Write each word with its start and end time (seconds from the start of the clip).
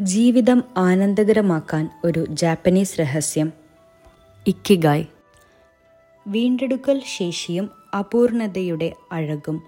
ജീവിതം 0.00 0.64
ആനന്ദകരമാക്കാൻ 0.76 1.90
ഒരു 2.04 2.26
ജാപ്പനീസ് 2.30 3.00
രഹസ്യം. 3.00 3.52
ഇക്കിഗായ്. 4.46 5.04
വീണ്ടെടുക്കൽ 6.26 7.02
ശേഷിയും 7.18 7.70
അപൂർണതയുടെ 7.98 8.92
അഴകും. 9.12 9.62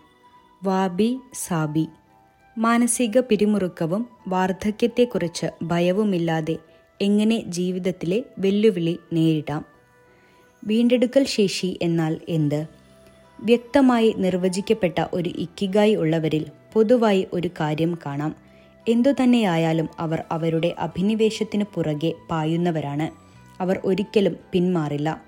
Wabi 0.65 1.19
sabi. 1.35 1.87
മാനസിക 2.59 3.21
പിരിമുറുക്കവും 3.21 4.07
വാർദ്ധക്യത്തെക്കുറിച്ച് 4.29 5.47
ഭയവുമില്ലാതെ 5.63 6.57
എങ്ങനെ 7.01 7.43
ജീവിതത്തിലെ 7.47 8.23
വെല്ലുവിളി 8.39 8.99
നേരിടാം? 9.13 9.65
വീണ്ടെടുക്കൽ 10.65 11.25
ശേഷി 11.25 11.79
എന്നാൽ 11.83 12.21
എന്ത്? 12.29 12.67
വ്യക്തമായി 13.41 14.15
നിർവചിക്കപ്പെട്ട 14.19 15.05
ഒരു 15.13 15.29
ഇക്കിഗായി 15.29 15.95
ഉള്ളവരിൽ 15.95 16.47
പൊതുവായി 16.73 17.27
ഒരു 17.33 17.51
കാര്യം 17.61 17.99
കാണാം. 18.07 18.46
എന്തുതന്നെയായാലും 18.89 19.89
അവർ 19.99 20.25
അവരുടെ 20.31 20.75
അഭിനിവേശത്തിന് 20.79 21.65
പുറകെ 21.75 22.13
പായുന്നവരാണ്. 22.31 23.11
അവർ 23.63 23.81
ഒരിക്കലും 23.85 24.37
പിന്മാറില്ല. 24.53 25.23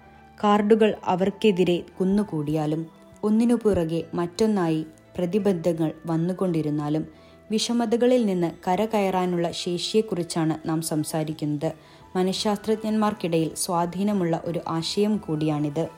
കാർഡുകൾ 0.44 0.94
അവർക്കെതിരെ 1.04 1.82
കുന്നുകൂടിയാലും 2.00 2.86
ഒന്നിനു 3.22 3.54
പുറകെ 3.54 4.02
മറ്റൊന്നായി 4.14 4.86
പ്രതിബദ്ധങ്ങൾ 5.16 5.92
വന്നുകൊണ്ടിരുന്നാലും 6.06 7.06
വിഷമതകളിൽ 7.50 8.26
നിന്ന് 8.26 8.50
കരകയറാനുള്ള 8.68 9.50
ശേഷിയെക്കുറിച്ചാണ് 9.50 10.68
നാം 10.68 10.82
സംസാരിക്കുന്നത്. 10.82 11.72
മനഃശാസ്ത്രജ്ഞന്മാർക്കിടയിൽ 12.16 13.50
സ്വാധീനമുള്ള 13.54 14.42
ഒരു 14.44 14.60
ആശയം 14.68 15.16
കൂടിയാണിത്. 15.16 15.88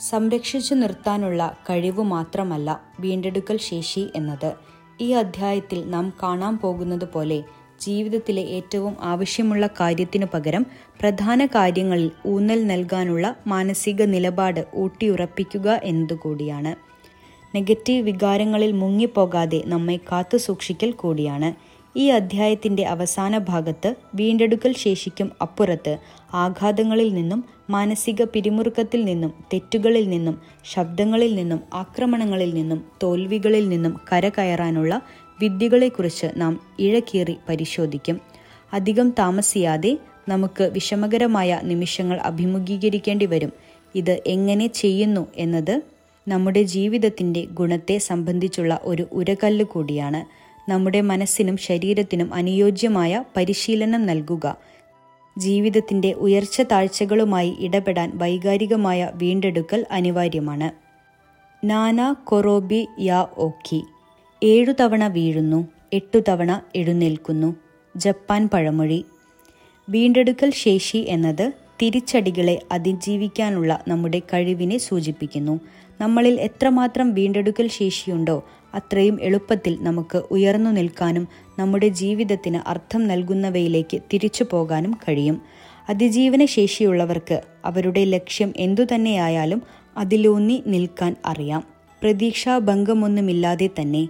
സംരക്ഷിച്ചു 0.00 0.74
നിർത്താനുള്ള 0.74 1.56
കഴിവ് 1.70 2.02
മാത്രമല്ല 2.02 2.80
വീണ്ടെടുക്കൽ 3.00 3.56
ശേഷി 3.56 4.08
എന്നത്. 4.14 4.54
ഈ 5.02 5.08
അധ്യായത്തിൽ 5.12 5.78
നാം 5.90 6.06
കാണാൻ 6.22 6.54
പോകുന്നത് 6.58 7.06
പോലെ 7.12 7.38
ജീവിതത്തിലെ 7.80 8.42
ഏറ്റവും 8.56 8.94
ആവശ്യമുള്ള 9.02 9.66
കാര്യത്തിനു 9.80 10.26
പകരം 10.32 10.64
പ്രധാന 11.00 11.46
കാര്യങ്ങളിൽ 11.46 12.10
ഊന്നൽ 12.26 12.60
നൽകാനുള്ള 12.66 13.26
മാനസിക 13.46 14.02
നിലപാട് 14.14 14.60
ഊട്ടിയുറപ്പിക്കുക 14.74 15.68
എന്നതുകൂടിയാണ് 15.84 16.72
നെഗറ്റീവ് 17.54 18.04
വികാരങ്ങളിൽ 18.04 18.72
മുങ്ങിപ്പോകാതെ 18.72 19.60
നമ്മെ 19.66 19.96
കാത്തു 20.12 20.36
സൂക്ഷിക്കൽ 20.36 20.92
കൂടിയാണ്. 20.92 21.50
ഈ 21.96 22.08
അധ്യായത്തിന്റെ 22.08 22.84
അവസാന 22.84 23.38
ഭാഗത്ത് 23.38 23.94
വീണ്ടെടുക്കൽ 24.14 24.74
ശേഷിക്കും 24.74 25.32
അപ്പുറത്ത് 25.42 25.98
ആഘാതങ്ങളിൽ 26.34 27.14
നിന്നും 27.14 27.44
മാനസിക 27.70 28.22
പിരിമുറുക്കത്തിൽ 28.24 29.04
നിന്നും 29.04 29.34
തെറ്റുകളിൽ 29.52 30.08
നിന്നും 30.08 30.40
ശബ്ദങ്ങളിൽ 30.64 31.34
നിന്നും 31.34 31.60
ആക്രമണങ്ങളിൽ 31.74 32.54
നിന്നും 32.54 32.84
തോൽവികളിൽ 33.02 33.68
നിന്നും 33.68 34.00
കരകയറാനുള്ള 34.12 35.00
വിദ്യകളെക്കുറിച്ച് 35.40 36.26
നാം 36.36 36.60
ഇഴകീറി 36.78 37.36
പരിശോധിക്കും. 37.48 38.20
അധികം 38.72 39.10
താമസിയാതെ 39.10 39.98
നമുക്ക് 40.28 40.64
വിഷമകരമായ 40.64 41.60
നിമിഷങ്ങൾ 41.62 42.18
അഭിമുഖീകരിക്കേണ്ടി 42.18 43.26
വരും. 43.26 43.52
ഇത് 43.94 44.22
എങ്ങനെ 44.26 44.66
ചെയ്യുന്നു 44.66 45.26
എന്നത് 45.36 45.82
നമ്മുടെ 46.28 46.62
ജീവിതത്തിന്റെ 46.62 47.44
ഗുണത്തെ 47.50 47.98
സംബന്ധിച്ചുള്ള 47.98 48.80
ഒരു 48.82 49.06
ഉരകല്ല് 49.12 49.64
കൂടിയാണ്. 49.64 50.41
നമ്മുടെ 50.72 51.00
മനസ്സിനും 51.00 51.56
ശരീരത്തിനും 51.56 52.34
അനുയോജ്യമായ 52.34 53.24
പരിശീലനം 53.36 54.06
നൽകുക. 54.06 54.56
ജീവിതത്തിന്റെ 55.38 56.12
ഉയർച്ച 56.12 56.60
താഴ്ചകളുമായി 56.60 57.56
ഇടപെടാൻ 57.60 58.12
വൈകാരികമായ 58.14 59.10
വീണ്ടെടുക്കൽ 59.14 59.86
അനിവാര്യമാണ്. 59.90 60.70
നാന 61.66 62.14
കൊറോബി 62.24 62.86
യാ 63.00 63.26
ഓക്കി. 63.38 63.84
ഏഴു 64.44 64.72
തവണ 64.80 65.06
വീഴുന്നു 65.06 65.68
എട്ടു 65.92 66.22
തവണ 66.28 66.60
എഴുന്നേൽക്കുന്നു. 66.76 67.56
ജപ്പാൻ 67.96 68.48
പഴമൊഴി. 68.48 69.04
വീണ്ടെടുക്കൽ 69.90 70.50
ശേഷി 70.50 70.98
എന്നത് 70.98 71.52
തിരിച്ചടികളെ 71.82 72.62
അതിജീവിക്കാനുള്ള 72.72 73.84
നമ്മുടെ 73.88 74.18
കഴിവിനെ 74.18 74.78
സൂചിപ്പിക്കുന്നു. 74.78 75.60
നമ്മളിൽ 76.00 76.40
എത്രമാത്രം 76.40 77.14
വീണ്ടെടുക്കൽ 77.14 77.68
ശേഷിയുണ്ടോ 77.68 78.44
അത്രയും 78.74 79.18
എളുപ്പത്തിൽ 79.22 79.78
നമുക്ക് 79.80 80.22
ഉയർന്നു 80.30 80.70
നിൽക്കാനും 80.70 81.28
നമ്മുടെ 81.58 81.88
ജീവിതത്തിന് 81.88 82.68
അർത്ഥം 82.68 83.08
നൽകുന്നവയിലേക്ക് 83.08 84.00
തിരിച്ചു 84.12 84.44
പോകാനും 84.50 84.98
കഴിയും. 85.08 85.42
അതിജീവന 85.90 86.44
ശേഷിയുള്ളവർക്ക് 86.44 87.42
അവരുടെ 87.64 88.04
ലക്ഷ്യം 88.04 88.52
എന്തുതന്നെയായാലും 88.56 89.62
അതിലൂന്നി 89.96 90.62
നിൽക്കാൻ 90.66 91.16
അറിയാം. 91.26 91.64
പ്രതീക്ഷാഭംഗമൊന്നുമില്ലാതെ 92.02 93.70
തന്നെ 93.80 94.08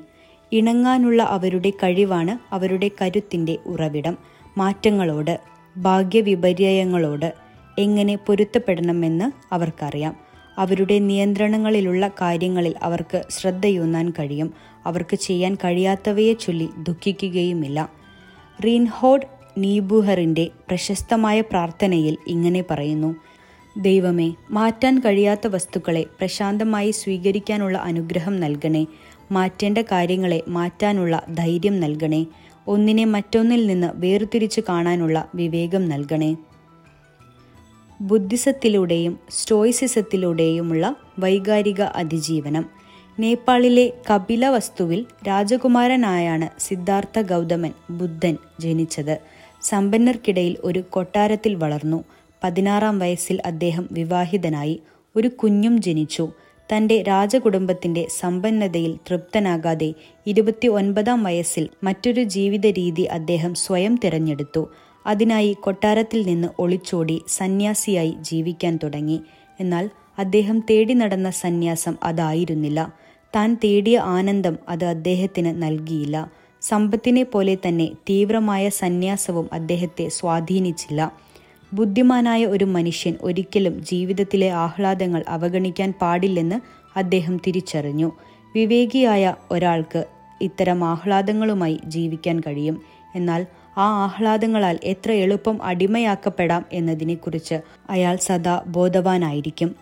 ഇണങ്ങാനുള്ള 0.53 1.23
അവരുടെ 1.23 1.71
കഴിവാണ് 1.71 2.55
അവരുടെ 2.55 2.91
കരുത്തിന്റെ 3.03 3.59
ഉറവിടം. 3.67 4.19
മാറ്റങ്ങളോട് 4.59 5.41
ഭാഗ്യവിപര്യങ്ങളോട് 5.77 7.35
എങ്ങനെ 7.79 8.17
പൊരുത്തപ്പെടണമെന്ന് 8.17 9.55
അവർക്കറിയാം. 9.55 10.17
അവരുടെ 10.59 10.99
നിയന്ത്രണങ്ങളിലുള്ള 10.99 12.09
കാര്യങ്ങളിൽ 12.09 12.75
അവർക്ക് 12.83 13.23
ശ്രദ്ധയൂന്നാൻ 13.31 14.13
കഴിയും. 14.19 14.55
അവർക്ക് 14.87 15.17
ചെയ്യാൻ 15.17 15.55
കഴിയാത്തവയെ 15.55 16.33
ചൊല്ലി 16.33 16.69
ദുഃഖിക്കുകയുമില്ല. 16.83 17.93
റീൻഹോഡ് 18.65 19.27
നീബുഹറിന്റെ 19.59 20.49
പ്രശസ്തമായ 20.69 21.41
പ്രാർത്ഥനയിൽ 21.41 22.17
ഇങ്ങനെ 22.27 22.65
പറയുന്നു. 22.71 23.17
ദൈവമേ 23.77 24.33
മാറ്റാൻ 24.51 24.99
കഴിയാത്ത 24.99 25.47
വസ്തുക്കളെ 25.47 26.03
പ്രശാന്തമായി 26.03 26.91
സ്വീകരിക്കാനുള്ള 26.91 27.79
അനുഗ്രഹം 27.79 28.41
നൽകണേ. 28.41 28.87
മാറ്റേണ്ട 29.33 29.79
കാര്യങ്ങളെ 29.79 30.43
മാറ്റാനുള്ള 30.49 31.23
ധൈര്യം 31.35 31.81
നൽകണേ. 31.81 32.27
ഒന്നിനെ 32.67 33.05
മറ്റൊന്നിൽ 33.05 33.67
നിന്ന് 33.67 33.93
വേർതിരിച്ച് 33.95 34.61
കാണാനുള്ള 34.69 35.29
വിവേകം 35.35 35.89
നൽകണേ. 35.89 36.37
ബുദ്ധിസത്തിലൂടെയും 38.03 39.19
സ്റ്റോയിസിസത്തിലൂടെയുമുള്ള 39.31 40.95
വൈകാരിക 41.19 41.81
അതിജീവനം. 41.81 42.65
നേപ്പാളിലെ 43.21 43.93
കപില 44.11 44.49
വസ്തുവിൽ 44.49 45.07
രാജകുമാരനായാണ് 45.29 46.61
സിദ്ധാർത്ഥ 46.61 47.21
ഗൗതമൻ 47.21 47.73
ബുദ്ധൻ 47.91 48.37
ജനിച്ചത്. 48.61 49.19
സമ്പന്നർക്കിടയിൽ 49.63 50.57
ഒരു 50.65 50.83
കൊട്ടാരത്തിൽ 50.91 51.55
വളർന്നു. 51.55 52.05
പതിനാറാം 52.45 52.99
വയസ്സിൽ 52.99 53.43
അദ്ദേഹം 53.47 53.89
വിവാഹിതനായി 53.93 54.81
ഒരു 55.17 55.29
കുഞ്ഞും 55.29 55.83
ജനിച്ചു. 55.83 56.29
തന്റെ 56.77 57.03
രാജകുടുംബത്തിന്റെ 57.03 58.07
സമ്പന്നതയിൽ 58.21 58.97
തൃപ്തനാകാതെ 58.97 59.95
ഇരുപത്തി 60.27 60.69
ഒൻപതാം 60.69 61.23
വയസ്സിൽ 61.23 61.69
മറ്റൊരു 61.85 62.23
ജീവിത 62.23 62.67
രീതി 62.67 63.03
അദ്ദേഹം 63.03 63.55
സ്വയം 63.55 64.01
തിരഞ്ഞെടുത്തു. 64.05 64.71
അതിനായി 65.07 65.57
കൊട്ടാരത്തിൽ 65.61 66.23
നിന്ന് 66.23 66.49
ഒളിച്ചോടി 66.59 67.23
സന്യാസിയായി 67.29 68.15
ജീവിക്കാൻ 68.21 68.79
തുടങ്ങി. 68.83 69.21
എന്നാൽ 69.61 69.91
അദ്ദേഹം 70.19 70.61
തേടി 70.61 70.95
നടന്ന 70.95 71.31
സന്യാസം 71.31 71.97
അതായിരുന്നില്ല. 72.03 72.93
താൻ 73.37 73.57
തേടിയ 73.65 73.99
ആനന്ദം 73.99 74.59
അത് 74.69 74.85
അദ്ദേഹത്തിന് 74.85 75.63
നൽകിയില്ല. 75.63 76.33
സമ്പത്തിനെ 76.63 77.23
പോലെ 77.23 77.55
തന്നെ 77.55 77.87
തീവ്രമായ 78.11 78.69
സന്യാസവും 78.69 79.49
അദ്ദേഹത്തെ 79.53 80.09
സ്വാധീനിച്ചില്ല. 80.09 81.13
ബുദ്ധിമാനായ 81.73 82.47
ഒരു 82.47 82.65
മനുഷ്യൻ 82.65 83.15
ഒരിക്കലും 83.23 83.85
ജീവിതത്തിലെ 83.85 84.51
ആഹ്ലാദങ്ങൾ 84.51 85.25
അവഗണിക്കാൻ 85.29 85.95
പാടില്ലെന്ന് 86.01 86.61
അദ്ദേഹം 86.99 87.37
തിരിച്ചറിഞ്ഞു. 87.37 88.13
വിവേകിയായ 88.55 89.35
ഒരാൾക്ക് 89.51 90.05
ഇത്തരം 90.41 90.85
ആഹ്ലാദങ്ങളുമായി 90.85 91.81
ജീവിക്കാൻ 91.85 92.41
കഴിയും. 92.41 92.83
എന്നാൽ 93.15 93.47
ആ 93.77 94.05
ആഹ്ലാദങ്ങളാൽ 94.05 94.79
എത്ര 94.85 95.13
എളുപ്പം 95.13 95.63
അടിമയാക്കപ്പെടാം 95.63 96.65
എന്നതിനെക്കുറിച്ച് 96.73 97.61
അയാൾ 97.91 98.17
സദാ 98.17 98.63
ബോധവാനായിരിക്കും. 98.67 99.77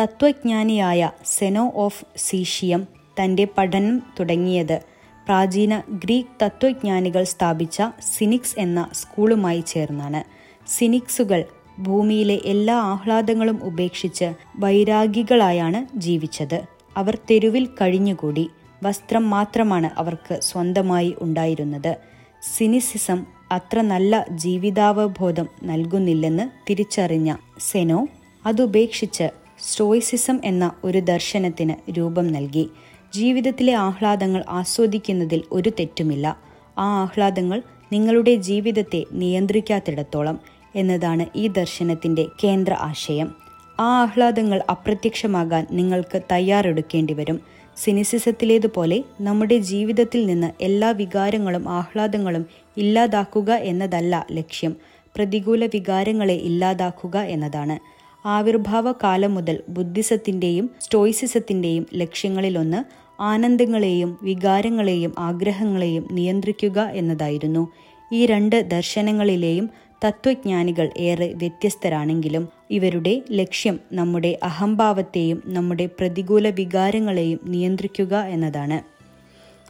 തത്വജ്ഞാനിയായ 0.00 1.10
സെനോ 1.24 1.72
ഓഫ് 1.74 2.04
സീഷിയം 2.16 2.86
തന്റെ 3.22 3.48
പഠനം 3.58 4.02
തുടങ്ങിയത് 4.20 4.80
പ്രാചീന 5.24 5.82
ഗ്രീക്ക് 5.88 6.44
തത്വജ്ഞാനികൾ 6.44 7.24
സ്ഥാപിച്ച 7.24 7.82
സിനിക്സ് 8.00 8.54
എന്ന 8.58 8.88
സ്കൂളുമായി 8.92 9.60
ചേർന്നാണ്. 9.60 10.24
സിനിക്സുകൾ 10.68 11.44
ഭൂമിയിലെ 11.78 12.40
എല്ലാ 12.44 12.74
ആഹ്ലാദങ്ങളും 12.74 13.60
ഉപേക്ഷിച്ച് 13.62 14.34
വൈരാഗികളായാണ് 14.58 15.98
ജീവിച്ചത്. 15.98 16.62
അവർ 16.96 17.18
തെരുവിൽ 17.30 17.66
കഴിഞ്ഞുകൂടി. 17.66 18.50
വസ്ത്രം 18.82 19.30
മാത്രമാണ് 19.30 19.90
അവർക്ക് 19.96 20.40
സ്വന്തമായി 20.42 21.14
ഉണ്ടായിരുന്നത്. 21.20 22.09
സിനിസിസം 22.42 23.26
അത്ര 23.52 23.80
നല്ല 23.80 24.26
ജീവിതാവബോധം 24.30 25.48
നൽകുന്നില്ലെന്ന് 25.62 26.50
തിരിച്ചറിഞ്ഞ 26.70 27.34
സെനോ 27.58 28.06
അതുപേക്ഷിച്ച് 28.46 29.30
സ്റ്റോയിസിസം 29.60 30.40
എന്ന 30.44 30.72
ഒരു 30.84 30.98
ദർശനത്തിന് 30.98 31.92
രൂപം 31.98 32.32
നൽകി. 32.32 32.70
ജീവിതത്തിലെ 33.14 33.72
ആഹ്ലാദങ്ങൾ 33.72 34.44
ആസ്വദിക്കുന്നതിൽ 34.48 35.42
ഒരു 35.52 35.68
തെറ്റുമില്ല. 35.68 36.38
ആ 36.78 37.02
ആഹ്ലാദങ്ങൾ 37.02 37.62
നിങ്ങളുടെ 37.92 38.34
ജീവിതത്തെ 38.34 39.04
നിയന്ത്രിക്കാത്തിടത്തോളം 39.12 40.40
എന്നതാണ് 40.74 41.26
ഈ 41.36 41.48
ദർശനത്തിന്റെ 41.48 42.26
കേന്ദ്ര 42.44 42.74
ആശയം. 42.74 43.34
ആ 43.80 44.02
ആഹ്ലാദങ്ങൾ 44.02 44.62
അപ്രത്യക്ഷമാകാൻ 44.70 45.66
നിങ്ങൾക്ക് 45.70 46.22
തയ്യാറെടുക്കേണ്ടി 46.32 47.12
വരും 47.12 47.40
സിനിസിസത്തിലേതുപോലെ 47.76 49.04
നമ്മുടെ 49.20 49.58
ജീവിതത്തിൽ 49.58 50.26
നിന്ന് 50.26 50.50
എല്ലാ 50.60 50.90
വികാരങ്ങളും 50.90 51.68
ആഹ്ലാദങ്ങളും 51.68 52.46
ഇല്ലാതാക്കുക 52.76 53.52
എന്നതല്ല 53.52 54.26
ലക്ഷ്യം. 54.32 54.76
പ്രതികൂല 55.16 55.66
വികാരങ്ങളെ 55.66 56.34
ഇല്ലാതാക്കുക 56.34 57.16
എന്നതാണ്. 57.18 57.78
ആവിർഭാവ 58.26 58.92
കാലം 58.92 59.34
മുതൽ 59.34 59.62
ബുദ്ധിസത്തിന്റെയും 59.68 60.70
സ്റ്റോയിസിസത്തിന്റെയും 60.80 61.86
ലക്ഷ്യങ്ങളിലൊന്ന് 61.94 63.10
ആനന്ദങ്ങളെയും 63.22 64.18
വികാരങ്ങളെയും 64.22 65.14
ആഗ്രഹങ്ങളെയും 65.18 66.08
നിയന്ത്രിക്കുക 66.12 66.80
എന്നതായിരുന്നു. 66.80 67.68
ഈ 68.12 68.26
രണ്ട് 68.26 68.70
ദർശനങ്ങളിലെയും 68.70 69.70
തത്വജ്ഞാനികൾ 70.04 70.90
ഏറെ 70.96 71.32
വ്യത്യസ്തരാണെങ്കിലും 71.36 72.48
ഇവരുടെ 72.70 73.22
ലക്ഷ്യം 73.30 73.80
നമ്മുടെ 73.92 74.38
അഹംഭാവത്തെയും 74.42 75.42
നമ്മുടെ 75.46 75.86
പ്രതികൂല 75.86 76.48
വികാരങ്ങളെയും 76.48 77.40
നിയന്ത്രിക്കുക 77.44 78.16
എന്നതാണ്. 78.16 79.00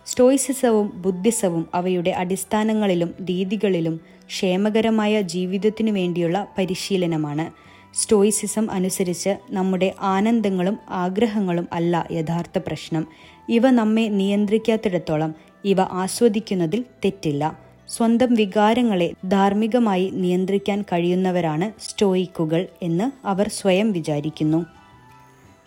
സ്റ്റോയിസിസവും 0.09 0.93
ബുദ്ധിസവും 0.95 1.67
അവയുടെ 1.75 2.11
അടിസ്ഥാനങ്ങളിലും 2.11 3.15
രീതികളിലും 3.21 4.01
ക്ഷേമകരമായ 4.27 5.21
ജീവിതത്തിനു 5.21 5.91
വേണ്ടിയുള്ള 5.91 6.47
പരിശീലനമാണ്. 6.59 7.71
സ്റ്റോയിസിസം 7.97 8.71
അനുസരിച്ച് 8.71 9.37
നമ്മുടെ 9.51 9.95
ആനന്ദങ്ങളും 10.01 10.79
ആഗ്രഹങ്ങളും 10.89 11.69
അല്ല 11.73 12.09
യഥാർത്ഥ 12.13 12.59
പ്രശ്നം. 12.59 13.07
ഇവ 13.49 13.71
നമ്മെ 13.71 14.09
നിയന്ത്രിക്കാത്തിടത്തോളം 14.09 15.35
ഇവ 15.65 15.81
ആസ്വദിക്കുന്നതിൽ 15.81 16.85
തെറ്റില്ല. 17.05 17.70
സ്വന്തം 17.91 18.35
വികാരങ്ങളെ 18.35 19.13
ധാർമ്മികമായി 19.29 20.11
നിയന്ത്രിക്കാൻ 20.15 20.83
കഴിയുന്നവരാണ് 20.83 21.91
സ്റ്റോയിക്കുകൾ 21.91 22.67
എന്ന് 22.83 23.27
അവർ 23.27 23.49
സ്വയം 23.49 23.93
വിചാരിക്കുന്നു. 23.93 24.67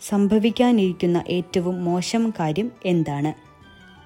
സംഭവിക്കാനിരിക്കുന്ന 0.01 1.23
ഏറ്റവും 1.29 1.85
മോശം 1.85 2.33
കാര്യം 2.39 2.71
എന്താണ്? 2.85 3.33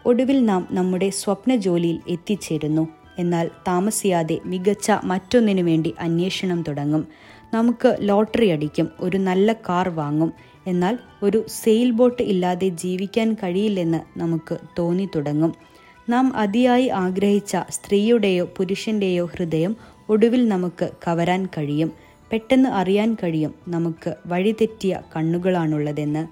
ഒടുവിൽ 0.08 0.46
നാം 0.46 0.68
നമ്മുടെ 0.72 1.10
സ്വപ്ന 1.10 1.56
ജോലിയിൽ 1.56 2.00
എത്തിച്ചേരുന്നു. 2.10 2.88
എന്നാൽ 3.20 3.50
താമസിയാതെ 3.68 4.40
മികച്ച 4.46 4.92
മറ്റൊന്നിനു 5.04 5.62
വേണ്ടി 5.62 5.94
അന്വേഷണം 6.00 6.64
തുടങ്ങും. 6.64 7.08
നമുക്ക് 7.54 7.98
ലോട്ടറി 8.00 8.48
അടിക്കും 8.50 8.90
ഒരു 9.00 9.18
നല്ല 9.18 9.54
കാർ 9.54 9.90
വാങ്ങും. 9.90 10.34
എന്നാൽ 10.68 10.98
ഒരു 11.24 11.46
സെയിൽ 11.48 11.92
ബോട്ട് 11.92 12.24
ഇല്ലാതെ 12.24 12.70
ജീവിക്കാൻ 12.70 13.34
കഴിയില്ലെന്ന് 13.34 14.20
നമുക്ക് 14.20 14.58
തോന്നി 14.80 15.10
തുടങ്ങും. 15.16 15.67
നാം 16.10 16.36
അതിയായി 16.36 16.88
ആഗ്രഹിച്ച 16.88 17.58
സ്ത്രീയുടെയോ 17.70 18.46
പുരുഷന്റെയോ 18.58 19.26
ഹൃദയം 19.26 19.76
ഒടുവിൽ 20.10 20.48
നമുക്ക് 20.48 20.90
കവരാൻ 21.08 21.46
കഴിയും. 21.46 21.92
പെട്ടെന്ന് 22.32 22.70
അറിയാൻ 22.70 23.18
കഴിയും. 23.24 23.54
നമുക്ക് 23.68 24.16
വഴിതെറ്റിയ 24.26 25.02
കണ്ണുകളാണുള്ളതെന്ന് 25.16 26.28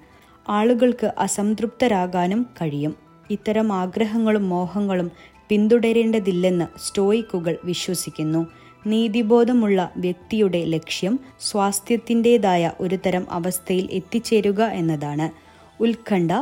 ആളുകൾക്ക് 0.50 1.12
അസംതൃപ്തരാകാനും 1.18 2.46
കഴിയും. 2.62 2.94
ഇത്തരം 3.30 3.72
ആഗ്രഹങ്ങളും 3.72 4.48
മോഹങ്ങളും 4.48 5.10
പിന്തുടരേണ്ടതില്ലെന്ന് 5.48 6.64
സ്റ്റോയിക്കുകൾ 6.78 7.56
വിശ്വസിക്കുന്നു. 7.64 8.46
നീതിബോധമുള്ള 8.86 9.92
വ്യക്തിയുടെ 9.96 10.64
ലക്ഷ്യം 10.64 11.20
സ്വാസ്ഥ്യത്തിന്റെതായ 11.40 12.72
ഒരു 12.80 12.98
തരം 13.06 13.26
അവസ്ഥയിൽ 13.30 13.88
എത്തിച്ചേരുക 13.92 14.62
എന്നതാണ്. 14.62 15.46
ഉത്കണ്ഠ 15.82 16.32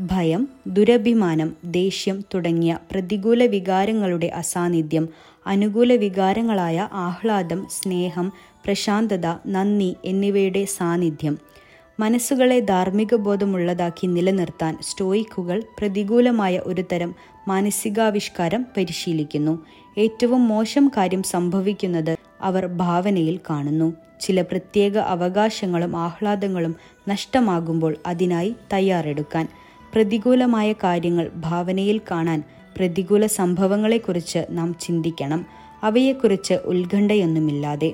ഭയം 0.00 0.48
ദുരഭിമാനം 0.66 1.56
ദേഷ്യം 1.64 2.24
തുടങ്ങിയ 2.34 2.78
പ്രതികൂല 2.92 3.46
വികാരങ്ങളുടെ 3.46 4.26
അസാന്നിധ്യം 4.26 5.08
അനുകൂല 5.46 5.92
വികാരങ്ങളായ 5.94 6.88
ആഹ്ലാദം 6.92 7.68
സ്നേഹം 7.70 8.32
പ്രശാന്തത 8.64 9.26
നന്ദി 9.46 9.96
എന്നിവയുടെ 10.04 10.64
സാന്നിധ്യം. 10.64 11.38
മനസ്സുകളെ 12.00 12.60
ധാർമ്മിക 12.60 13.14
ബോധമുള്ളതാക്കി 13.14 14.06
നിലനിർത്താൻ 14.06 14.78
സ്റ്റോയിക്കുകൾ 14.82 15.62
പ്രതികൂലമായ 15.78 16.58
ഒരു 16.58 16.84
തരം 16.92 17.14
മാനസികാവിഷ്കാരം 17.48 18.66
പരിശീലിക്കുന്നു. 18.76 19.58
ഏറ്റവും 19.98 20.48
മോശം 20.48 20.88
കാര്യം 20.88 21.22
സംഭവിക്കുന്നത് 21.22 22.18
അവർ 22.40 22.66
ഭാവനയിൽ 22.66 23.40
കാണുന്നു. 23.50 23.92
ചില 24.20 24.40
പ്രത്യേക 24.42 24.98
അവകാശങ്ങളും 24.98 25.96
ആഹ്ലാദങ്ങളും 25.96 26.76
നഷ്ടമാകുമ്പോൾ 27.08 27.96
അതിനായി 28.06 28.54
തയ്യാറെടുക്കാൻ 28.72 29.48
പ്രതികൂലമായ 29.94 30.72
കാര്യങ്ങൾ 30.72 31.30
ഭാവനയിൽ 31.36 32.00
കാണാൻ 32.10 32.42
പ്രതികൂല 32.76 33.26
സംഭവങ്ങളെക്കുറിച്ച് 33.26 34.46
നാം 34.50 34.74
ചിന്തിക്കണം. 34.80 35.46
അവയെക്കുറിച്ച് 35.82 36.54
ഉത്കണ്ഠയൊന്നുമില്ലാതെ. 36.54 37.92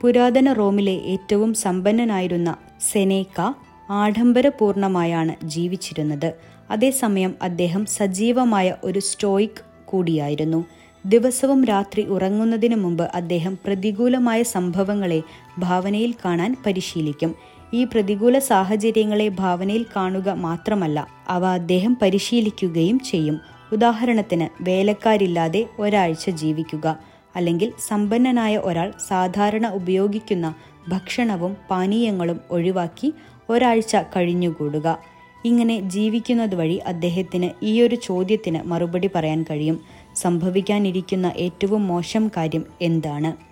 പുരാതന 0.00 0.52
റോമിലെ 0.52 0.92
ഏറ്റവും 0.92 1.54
സമ്പന്നനായിരുന്ന 1.54 2.56
സെനേക്ക 2.92 3.52
ആഡംബരപൂർണമായാണ് 3.90 5.34
ജീവിച്ചിരുന്നത്. 5.44 6.32
അതേസമയം 6.70 7.34
അദ്ദേഹം 7.42 7.86
സജീവമായ 7.86 8.76
ഒരു 8.84 8.98
സ്റ്റോയിക് 8.98 9.62
കൂടിയായിരുന്നു. 9.84 10.64
ദിവസവും 11.06 11.64
രാത്രി 11.64 12.02
ഉറങ്ങുന്നതിനു 12.02 12.76
മുമ്പ് 12.76 13.04
അദ്ദേഹം 13.14 13.58
പ്രതികൂലമായ 13.66 14.42
സംഭവങ്ങളെ 14.42 15.22
ഭാവനയിൽ 15.58 16.14
കാണാൻ 16.24 16.56
പരിശീലിക്കും. 16.66 17.34
ഈ 17.74 17.84
പ്രതികൂല 17.84 18.38
സാഹചര്യങ്ങളെ 18.38 19.28
ഭാവനയിൽ 19.28 19.86
കാണുക 19.96 20.28
മാത്രമല്ല 20.28 21.06
അവ 21.28 21.46
അദ്ദേഹം 21.46 21.96
പരിശീലിക്കുകയും 22.02 22.98
ചെയ്യും. 22.98 23.40
ഉദാഹരണത്തിന് 23.72 24.62
വേലക്കാരില്ലാതെ 24.62 25.66
ഒരാഴ്ച 25.78 26.30
ജീവിക്കുക 26.30 26.98
അല്ലെങ്കിൽ 27.36 27.72
സമ്പന്നനായ 27.88 28.56
ഒരാൾ 28.56 28.92
സാധാരണ 29.08 29.66
ഉപയോഗിക്കുന്ന 29.66 30.54
ഭക്ഷണവും 30.88 31.56
പാനീയങ്ങളും 31.70 32.40
ഒഴിവാക്കി 32.50 33.12
ഒരാഴ്ച 33.50 33.96
കഴിഞ്ഞുകൂടുക. 33.96 34.98
ഇങ്ങനെ 35.44 35.80
ജീവിക്കുന്നത് 35.80 36.54
വഴി 36.54 36.76
അദ്ദേഹത്തിന് 36.76 37.50
ഈയൊരു 37.62 37.94
ചോദ്യത്തിന് 37.94 38.62
മറുപടി 38.62 39.10
പറയാൻ 39.14 39.44
കഴിയും. 39.50 39.80
സംഭവിക്കാനിരിക്കുന്ന 40.16 41.32
ഏറ്റവും 41.36 41.86
മോശം 41.86 42.30
കാര്യം 42.36 42.64
എന്താണ്? 42.82 43.49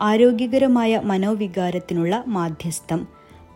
ആരോഗ്യകരമായ 0.00 1.00
മനോവികാരത്തിനുള്ള 1.04 2.24
മാധ്യസ്ഥം. 2.26 3.06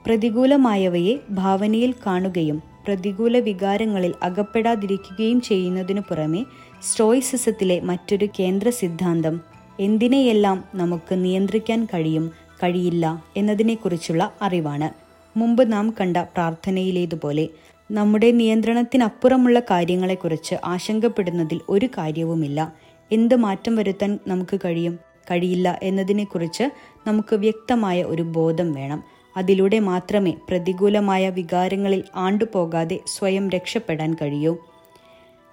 പ്രതികൂലമായവയെ 0.07 1.19
ഭാവനയിൽ 1.31 1.95
കാണുകയും 2.07 2.63
പ്രതികൂല 2.87 3.39
വികാരങ്ങളിൽ 3.39 4.15
അകപ്പെടാതിരിക്കുകയും 4.23 5.41
ചെയ്യുന്നതിനു 5.41 6.01
പുറമെ 6.01 6.45
സ്റ്റോയിസിസത്തിലെ 6.83 7.81
മറ്റൊരു 7.81 8.29
കേന്ദ്ര 8.41 8.71
സിദ്ധാന്തം 8.71 9.41
എന്തിനെയെല്ലാം 9.81 10.65
നമുക്ക് 10.75 11.25
നിയന്ത്രിക്കാൻ 11.25 11.85
കഴിയും 11.85 12.33
കഴിയില്ല 12.63 13.25
എന്നതിനെക്കുറിച്ചുള്ള 13.37 14.33
അറിവാണ്. 14.43 15.09
മുമ്പ് 15.39 15.73
നാം 15.73 15.95
കണ്ട 16.01 16.17
പ്രാർത്ഥനയിലേതുപോലെ 16.17 17.49
നമ്മുടെ 17.91 18.31
നിയന്ത്രണത്തിനപ്പുറമുള്ള 18.31 19.61
കാര്യങ്ങളെക്കുറിച്ച് 19.61 20.55
ആശങ്കപ്പെടുന്നതിൽ 20.65 21.61
ഒരു 21.69 21.87
കാര്യവുമില്ല. 21.87 22.73
എന്ത് 23.13 23.35
മാറ്റം 23.35 23.77
വരുത്താൻ 23.77 24.19
നമുക്ക് 24.27 24.61
കഴിയും? 24.65 25.08
കഴിയില്ല 25.31 25.79
എന്നതിനെക്കുറിച്ച് 25.83 26.71
നമുക്ക് 27.07 27.37
വ്യക്തമായ 27.37 28.03
ഒരു 28.03 28.23
ബോധം 28.23 28.73
വേണം. 28.73 29.05
അതിലൂടെ 29.37 29.79
മാത്രമേ 29.79 30.35
പ്രതികൂലമായ 30.49 31.29
വികാരങ്ങളിൽ 31.29 32.05
ആണ്ടുപോകാതെ 32.17 33.01
സ്വയം 33.07 33.51
രക്ഷപ്പെടാൻ 33.51 34.15
കഴിയൂ. 34.15 34.57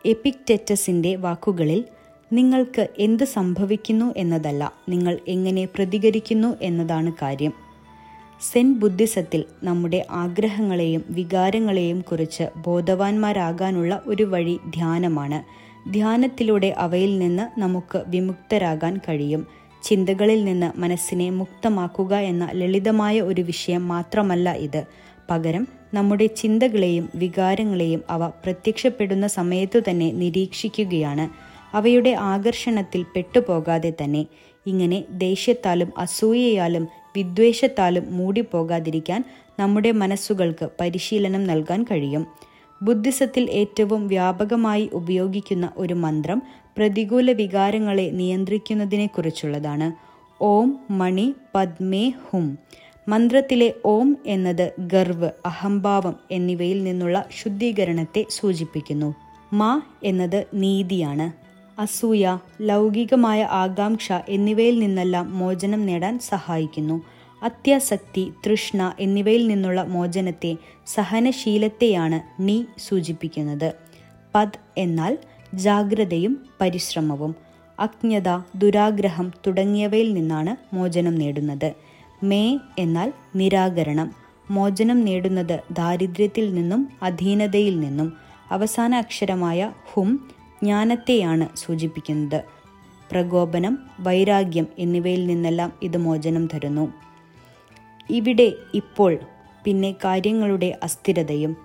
എപ്പിക്ടെറ്റസിന്റെ 0.06 1.16
വാക്കുകളിൽ 1.16 1.86
നിങ്ങൾക്ക് 2.34 2.88
എന്ത് 3.00 3.24
സംഭവിക്കുന്നു 3.24 4.14
എന്നതല്ല 4.18 4.74
നിങ്ങൾ 4.90 5.20
എങ്ങനെ 5.28 5.66
പ്രതികരിക്കുന്നു 5.66 6.56
എന്നതാണ് 6.62 7.12
കാര്യം. 7.22 7.54
സെൻ 8.52 8.74
ബുദ്ധിസത്തിൽ 8.74 9.44
നമ്മുടെ 9.64 10.06
ആഗ്രഹങ്ങളെയും 10.12 11.04
വികാരങ്ങളെയും 11.10 12.02
കുറിച്ച് 12.02 12.44
ബോധവാന്മാരാകാനുള്ള 12.58 14.02
ഒരു 14.08 14.24
വഴി 14.24 14.60
ധ്യാനമാണ്. 14.70 15.66
ധ്യാനത്തിലൂടെ 15.90 16.76
അവയിൽ 16.78 17.20
നിന്ന് 17.20 17.60
നമുക്ക് 17.60 18.04
വിമുക്തരാകാൻ 18.08 19.00
കഴിയും. 19.10 19.48
ചിന്തകളിൽ 19.86 20.44
നിന്ന് 20.44 20.80
മനസ്സിനെ 20.80 21.30
മുക്തമാക്കുക 21.30 22.16
എന്ന 22.16 22.50
ലളിതമായ 22.54 23.22
ഒരു 23.22 23.42
വിഷയം 23.42 23.88
മാത്രമല്ല 23.88 24.54
ഇത്. 24.54 24.84
പകരം 25.30 25.68
നമ്മുടെ 25.94 26.26
ചിന്തകളെയും 26.26 27.10
വികാരങ്ങളെയും 27.16 28.04
അവ 28.10 28.28
പ്രത്യക്ഷപ്പെടുന്ന 28.28 29.28
സമയത്തു 29.28 29.80
തന്നെ 29.80 30.12
നിരീക്ഷിക്കുകയാണ്. 30.12 31.56
അവയുടെ 31.76 32.10
ആകർഷണത്തിൽ 32.10 33.06
പെട്ടുപോകാതെ 33.16 33.94
തന്നെ. 34.04 34.26
ഇങ്ങനെ 34.68 35.04
ദേഷ്യത്താലും 35.10 35.94
അസൂയയാലും 35.98 36.88
വിദ്വേഷത്താലും 37.18 38.18
മൂടിപ്പോകാതിരിക്കാൻ 38.18 39.24
നമ്മുടെ 39.60 39.92
മനസ്സുകൾക്ക് 39.92 40.70
പരിശീലനം 40.82 41.44
നൽകാൻ 41.48 41.84
കഴിയും. 41.84 42.28
ബുദ്ധിസത്തിൽ 42.84 43.52
ഏറ്റവും 43.52 44.08
വ്യാപകമായി 44.08 44.90
ഉപയോഗിക്കുന്ന 44.94 45.70
ഒരു 45.78 45.94
മന്ത്രം 45.94 46.42
പ്രതികൂല 46.78 47.32
വികാരങ്ങളെ 47.32 48.10
നിയന്ത്രിക്കുന്നതിനെക്കുറിച്ചുള്ളതാണ്. 48.10 49.92
ഓം 50.44 50.80
മണി 50.90 51.34
പദ്മേ 51.56 52.10
ഹും. 52.10 52.58
മന്ത്രത്തിലെ 53.08 53.74
ഓം 53.86 54.18
എന്നത് 54.26 54.74
ഗർവ് 54.80 55.30
അഹംഭാവം 55.46 56.16
എന്നിവയിൽ 56.32 56.84
നിന്നുള്ള 56.84 57.26
ശുദ്ധീകരണത്തെ 57.44 58.26
സൂചിപ്പിക്കുന്നു. 58.30 59.16
മ 59.54 59.82
എന്നത് 60.04 60.46
നീതിയാണ്. 60.54 61.46
അസൂയ 61.82 62.38
ലൗകികമായ 62.62 63.44
ആകാംക്ഷ 63.44 64.12
എന്നിവയിൽ 64.30 64.80
നിന്നെല്ലാം 64.80 65.40
മോചനം 65.40 65.86
നേടാൻ 65.86 66.20
സഹായിക്കുന്നു. 66.20 67.02
അത്യാസക്തി 67.44 68.32
തൃഷ്ണ 68.46 68.94
എന്നിവയിൽ 69.00 69.48
നിന്നുള്ള 69.48 69.84
മോചനത്തെ 69.84 70.56
സഹനശീലത്തെയാണ് 70.88 72.42
നീ 72.42 72.64
സൂചിപ്പിക്കുന്നത്. 72.78 73.74
പദ് 74.36 74.60
എന്നാൽ 74.78 75.18
ജാഗ്രതയും 75.58 76.46
പരിശ്രമവും 76.62 77.36
അജ്ഞത 77.80 78.38
ദുരാഗ്രഹം 78.56 79.32
തുടങ്ങിയവയിൽ 79.48 80.14
നിന്നാണ് 80.14 80.76
മോചനം 80.76 81.16
നേടുന്നത്. 81.16 81.74
മേ 82.24 82.60
എന്നാൽ 82.80 83.14
നിരാകരണം. 83.36 84.14
മോചനം 84.52 85.06
നേടുന്നത് 85.06 85.60
ദാരിദ്ര്യത്തിൽ 85.72 86.54
നിന്നും 86.54 86.90
അധീനതയിൽ 87.04 87.80
നിന്നും 87.80 88.14
അവസാന 88.52 88.96
അക്ഷരമായ 88.96 89.72
ഹും 89.94 90.30
ജ്ഞാനത്തെയാണ് 90.64 91.58
സൂചിപ്പിക്കുന്നത്. 91.58 92.44
പ്രകോപനം 93.12 93.80
വൈരാഗ്യം 94.00 94.68
എന്നിവയിൽ 94.80 95.26
നിന്നെല്ലാം 95.26 95.74
ഇത് 95.84 95.98
മോചനം 95.98 96.48
തരുന്നു. 96.54 96.94
ഇവിടെ 98.10 98.54
ഇപ്പോൾ 98.74 99.18
പിന്നെ 99.64 99.92
കാര്യങ്ങളുടെ 99.92 100.80
അസ്ഥിരതയും 100.84 101.65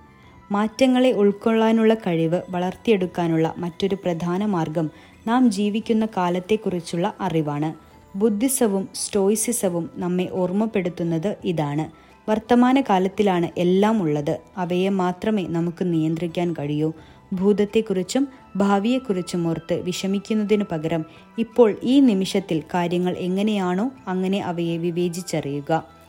മാറ്റങ്ങളെ 0.51 1.13
ഉൾക്കൊള്ളാനുള്ള 1.13 1.95
കഴിവ് 1.95 2.43
വളർത്തിയെടുക്കാനുള്ള 2.51 3.55
മറ്റൊരു 3.57 3.95
പ്രധാന 3.95 4.47
മാർഗം 4.47 4.91
നാം 5.27 5.51
ജീവിക്കുന്ന 5.51 6.09
കാലത്തെക്കുറിച്ചുള്ള 6.17 7.15
അറിവാണ്. 7.21 7.71
ബുദ്ധിസവും 8.19 8.89
സ്റ്റോയിസിസവും 8.95 9.91
നമ്മെ 9.95 10.29
ഓർമ്മപ്പെടുത്തുന്നത് 10.33 11.37
ഇതാണ്. 11.45 11.85
വർത്തമാന 12.31 12.81
കാലത്തിലാണ് 12.81 13.49
എല്ലാം 13.59 14.03
ഉള്ളത്. 14.03 14.39
അവയെ 14.57 14.89
മാത്രമേ 14.89 15.47
നമുക്ക് 15.49 15.93
നിയന്ത്രിക്കാൻ 15.93 16.53
കഴിയൂ. 16.53 16.93
ഭൂതത്തെക്കുറിച്ചും 17.33 18.29
ഭാവിയെക്കുറിച്ചും 18.57 19.49
ഓർത്ത് 19.49 19.83
വിഷമിക്കുന്നതിനു 19.83 20.65
പകരം 20.73 21.05
ഇപ്പോൾ 21.39 21.77
ഈ 21.83 22.01
നിമിഷത്തിൽ 22.01 22.63
കാര്യങ്ങൾ 22.75 23.17
എങ്ങനെയാണോ 23.17 23.91
അങ്ങനെ 24.09 24.41
അവയെ 24.41 24.77
വിവേചിച്ചറിയുക. 24.77 26.00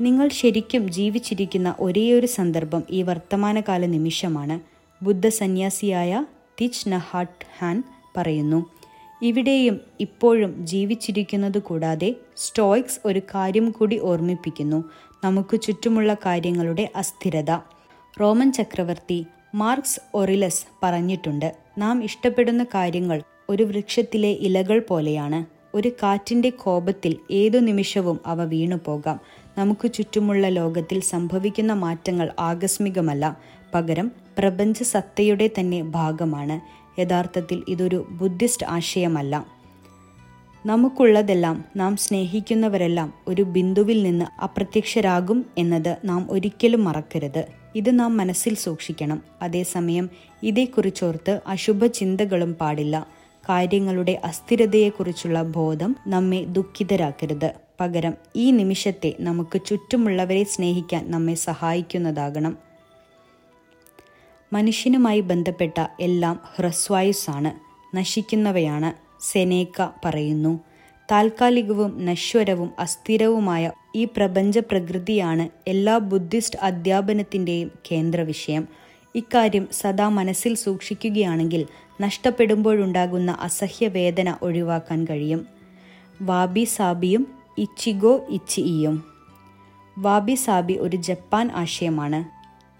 നിങ്ങൾ 0.00 0.28
ശരിക്കും 0.28 0.90
ജീവിച്ചിരിക്കുന്ന 0.90 1.74
ഒരേയൊരു 1.80 2.26
സന്ദർഭം 2.26 2.82
ഈ 2.90 3.02
വർത്തമാനകാല 3.02 3.86
നിമിഷമാണ്. 3.86 4.60
ബുദ്ധ 5.04 5.28
സന്യാസിയായ 5.28 6.24
തിച്ച് 6.60 6.88
നഹാട്ട് 6.88 7.46
ഹാൻ 7.58 7.82
പറയുന്നു 8.16 8.66
ഇവിടെയും 9.22 9.80
ഇപ്പോഴും 10.00 10.66
ജീവിച്ചിരിക്കുന്നത് 10.66 11.58
കൂടാതെ 11.58 12.14
സ്റ്റോയിക്സ് 12.36 13.00
ഒരു 13.04 13.20
കാര്യം 13.34 13.70
കൂടി 13.70 13.98
ഓർമ്മിപ്പിക്കുന്നു. 13.98 14.84
നമുക്ക് 15.24 15.60
ചുറ്റുമുള്ള 15.60 16.14
കാര്യങ്ങളുടെ 16.14 16.88
അസ്ഥിരത. 16.96 17.50
റോമൻ 18.20 18.52
ചക്രവർത്തി 18.52 19.26
മാർക്സ് 19.54 20.00
ഒറിലസ് 20.14 20.64
പറഞ്ഞിട്ടുണ്ട് 20.82 21.56
നാം 21.78 22.04
ഇഷ്ടപ്പെടുന്ന 22.04 22.64
കാര്യങ്ങൾ 22.64 23.22
ഒരു 23.48 23.62
വൃക്ഷത്തിലെ 23.62 24.28
ഇലകൾ 24.28 24.78
പോലെയാണ്. 24.78 25.60
ഒരു 25.76 25.88
കാറ്റിന്റെ 25.88 26.50
കോപത്തിൽ 26.50 27.16
ഏതു 27.30 27.58
നിമിഷവും 27.58 28.20
അവ 28.26 28.44
വീണു 28.44 28.76
പോകാം 28.86 29.20
നമുക്ക് 29.58 29.92
ചുറ്റുമുള്ള 29.92 30.48
ലോകത്തിൽ 30.48 31.00
സംഭവിക്കുന്ന 31.00 31.72
മാറ്റങ്ങൾ 31.72 32.32
ആകസ്മികമല്ല. 32.38 33.36
പകരം 33.74 34.12
പ്രപഞ്ച 34.38 34.82
സത്തയുടെ 34.82 35.50
തന്നെ 35.60 35.82
ഭാഗമാണ്. 35.82 36.80
യഥാർത്ഥത്തിൽ 37.00 37.62
ഇതൊരു 37.68 38.06
ബുദ്ധിസ്റ്റ് 38.10 38.66
ആശയമല്ല. 38.66 39.46
നമുക്കുള്ളതെല്ലാം 40.66 41.64
നാം 41.76 41.96
സ്നേഹിക്കുന്നവരെല്ലാം 41.96 43.12
ഒരു 43.28 43.42
ബിന്ദുവിൽ 43.42 44.02
നിന്ന് 44.02 44.42
അപ്രത്യക്ഷരാകും 44.42 45.46
എന്നത് 45.58 45.96
നാം 46.04 46.26
ഒരിക്കലും 46.30 46.84
മറക്കരുത്. 46.84 47.44
ഇത് 47.74 47.98
നാം 47.98 48.16
മനസ്സിൽ 48.16 48.54
സൂക്ഷിക്കണം. 48.54 49.22
അതേസമയം 49.42 50.10
ഇതേക്കുറിച്ചോർത്ത് 50.42 51.40
അശുഭ 51.46 51.86
ചിന്തകളും 51.86 52.54
പാടില്ല. 52.54 53.06
കാര്യങ്ങളുടെ 53.48 54.20
അസ്ഥിരതയെക്കുറിച്ചുള്ള 54.24 55.42
ബോധം 55.42 55.96
നമ്മെ 56.06 56.44
ദുഃഖിതരാക്കരുത്. 56.44 57.52
പകരം 57.80 58.14
ഈ 58.36 58.50
നിമിഷത്തെ 58.50 59.14
നമുക്ക് 59.20 59.60
ചുറ്റുമുള്ളവരെ 59.66 60.44
സ്നേഹിക്കാൻ 60.44 61.10
നമ്മെ 61.10 61.34
സഹായിക്കുന്നതാകണം. 61.34 62.58
മനുഷ്യനുമായി 64.52 65.20
ബന്ധപ്പെട്ട 65.20 65.86
എല്ലാം 66.00 66.40
ഹ്രസ്വായുസാണ് 66.56 67.52
നശിക്കുന്നവയാണ് 67.96 69.22
സെനേക്ക 69.22 69.88
പറയുന്നു. 70.04 70.60
താൽക്കാലികവും 71.10 72.06
നശ്വരവും 72.06 72.70
അസ്ഥിരവുമായ 72.78 73.72
ഈ 73.96 74.04
പ്രപഞ്ച 74.04 74.58
പ്രകൃതിയാണ് 74.58 75.48
എല്ലാ 75.68 75.98
ബുദ്ധിസ്റ്റ് 75.98 76.58
അധ്യാപനത്തിന്റെയും 76.62 77.70
കേന്ദ്ര 77.92 78.20
വിഷയം. 78.20 78.68
ഇക്കാര്യം 79.14 79.68
സദാ 79.72 80.08
മനസ്സിൽ 80.08 80.54
സൂക്ഷിക്കുകയാണെങ്കിൽ 80.54 81.66
നഷ്ടപ്പെടുമ്പോഴുണ്ടാകുന്ന 82.00 83.30
അസഹ്യവേദന 83.30 84.36
ഒഴിവാക്കാൻ 84.42 85.04
കഴിയും. 85.04 85.46
വാബി 86.22 86.64
സാബിയും 86.64 87.39
ഇച്ചിഗോ 87.60 88.26
ഇച്ചിയും 88.28 89.04
വാബി 89.98 90.34
സാബി 90.34 90.72
ഒരു 90.72 90.96
ജപ്പാൻ 90.96 91.50
ആശയമാണ്. 91.50 92.20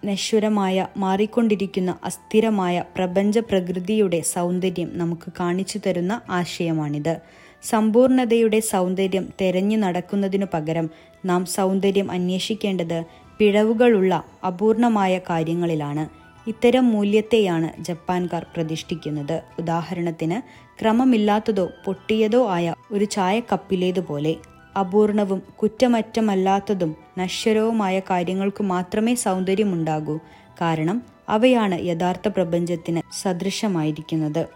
നശ്വരമായ 0.06 0.86
മാറിക്കൊണ്ടിരിക്കുന്ന 0.96 1.94
അസ്ഥിരമായ 2.04 2.84
പ്രപഞ്ച 2.96 3.38
പ്രകൃതിയുടെ 3.38 4.20
സൗന്ദര്യം 4.20 4.90
നമുക്ക് 4.92 5.32
കാണിച്ചു 5.40 5.80
തരുന്ന 5.86 6.20
ആശയമാണിത്. 6.30 7.16
സമ്പൂർണതയുടെ 7.62 8.60
സൗന്ദര്യം 8.60 9.28
തെരഞ്ഞു 9.40 9.76
നടക്കുന്നതിനു 9.76 10.46
പകരം 10.54 10.90
നാം 11.24 11.46
സൗന്ദര്യം 11.46 12.10
അന്വേഷിക്കേണ്ടത് 12.10 13.04
പിഴവുകളുള്ള 13.38 14.24
അപൂർണമായ 14.46 15.20
കാര്യങ്ങളിലാണ്. 15.30 16.08
ഇത്തരം 16.48 16.90
മൂല്യത്തെയാണ് 16.90 17.82
ജപ്പാൻകാർ 17.82 18.46
പ്രതിഷ്ഠിക്കുന്നത്. 18.56 19.42
ഉദാഹരണത്തിന് 19.58 20.70
ക്രമമില്ലാത്തതോ 20.80 21.70
പൊട്ടിയതോ 21.84 22.48
ആയ 22.48 22.74
ഒരു 22.92 23.04
ചായക്കപ്പിലേതുപോലെ. 23.04 24.36
അപൂർണവും 24.78 25.42
കുറ്റമറ്റമല്ലാത്തതും 25.62 26.96
നശ്വരവുമായ 27.18 28.00
കാര്യങ്ങൾക്കു 28.00 28.62
മാത്രമേ 28.62 29.14
സൗന്ദര്യമുണ്ടാകൂ. 29.14 30.18
കാരണം 30.60 31.02
അവയാണ് 31.28 31.80
യഥാർത്ഥ 31.80 32.28
പ്രപഞ്ചത്തിന് 32.28 33.00
സദൃശമായിരിക്കുന്നത്. 33.12 34.46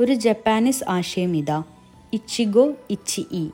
ഒരു 0.00 0.14
ജപ്പാനീസ് 0.14 0.84
ആശയം 0.88 1.36
ഇതാ. 1.36 1.62
ഇച്ചിഗോ 2.12 2.72
ഇച്ചി 2.90 3.26
ഇ. 3.32 3.48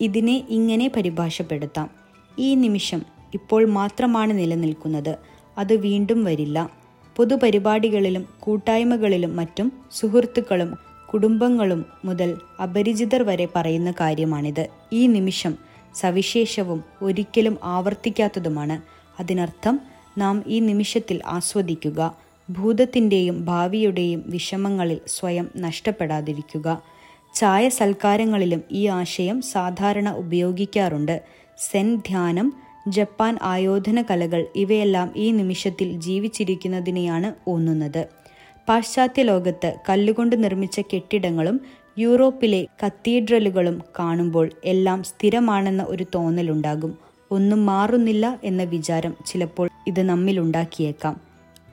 ഇതിനെ 0.00 0.44
ഇങ്ങനെ 0.48 0.90
പരിഭാഷപ്പെടുത്താം. 0.96 1.90
ഈ 2.38 2.54
നിമിഷം 2.54 3.02
ഇപ്പോൾ 3.34 3.64
മാത്രമാണ് 3.64 4.38
നിലനിൽക്കുന്നത്. 4.38 5.16
അത് 5.58 5.72
വീണ്ടും 5.72 6.24
വരില്ല. 6.24 6.70
പൊതുപരിപാടികളിലും 7.16 8.28
കൂട്ടായ്മകളിലും 8.40 9.36
മറ്റും 9.36 9.72
സുഹൃത്തുക്കളും 9.92 10.85
കുടുംബങ്ങളും 11.12 11.86
മുതൽ 12.04 12.38
അപരിചിതർ 12.62 13.22
വരെ 13.22 13.48
പറയുന്ന 13.56 13.90
കാര്യമാണിത്. 13.90 14.68
ഈ 14.92 15.06
നിമിഷം 15.06 15.54
സവിശേഷവും 15.94 16.84
ഒരിക്കലും 17.02 17.58
ആവർത്തിക്കാത്തതുമാണ്. 17.62 18.82
അതിനർത്ഥം 19.20 19.80
നാം 20.18 20.44
ഈ 20.46 20.60
നിമിഷത്തിൽ 20.60 21.22
ആസ്വദിക്കുക 21.26 22.14
ഭൂതത്തിന്റെയും 22.50 23.44
ഭാവിയുടെയും 23.44 24.22
വിഷമങ്ങളിൽ 24.26 25.00
സ്വയം 25.06 25.48
നഷ്ടപ്പെടാതിരിക്കുക. 25.56 26.82
ചായ 27.34 27.68
സൽക്കാരങ്ങളിലും 27.68 28.62
ഈ 28.72 28.86
ആശയം 28.86 29.42
സാധാരണ 29.42 30.10
ഉപയോഗിക്കാറുണ്ട്. 30.10 31.22
സെൻ 31.58 31.96
ധ്യാനം 31.96 32.52
ജപ്പാൻ 32.88 33.38
ആയോധന 33.42 34.02
കലകൾ 34.02 34.46
ഇവയെല്ലാം 34.56 35.12
ഈ 35.16 35.30
നിമിഷത്തിൽ 35.30 36.00
ജീവിച്ചിരിക്കുന്നതിനെയാണ് 36.00 37.50
ഊന്നുന്നത്. 37.50 38.15
പാശ്ചാത്യ 38.68 39.22
ലോകത്ത് 39.22 39.74
കല്ലുകൊണ്ട് 39.88 40.44
നിർമ്മിച്ച 40.44 40.80
കെട്ടിടങ്ങളും 40.80 41.60
യൂറോപ്പിലെ 41.98 42.66
കത്തീഡ്രലുകളും 42.86 43.82
കാണുമ്പോൾ 43.98 44.50
എല്ലാം 44.64 45.02
സ്ഥിരമാണെന്ന 45.02 45.84
ഒരു 45.88 46.06
തോന്നലുണ്ടാകും. 46.14 46.98
ഒന്നും 47.30 47.66
മാറുന്നില്ല 47.66 48.40
എന്ന 48.44 48.62
വിചാരം 48.62 49.14
ചിലപ്പോൾ 49.26 49.68
ഇത് 49.86 50.02
നമ്മിലുണ്ടാക്കിയേക്കാം 50.02 51.20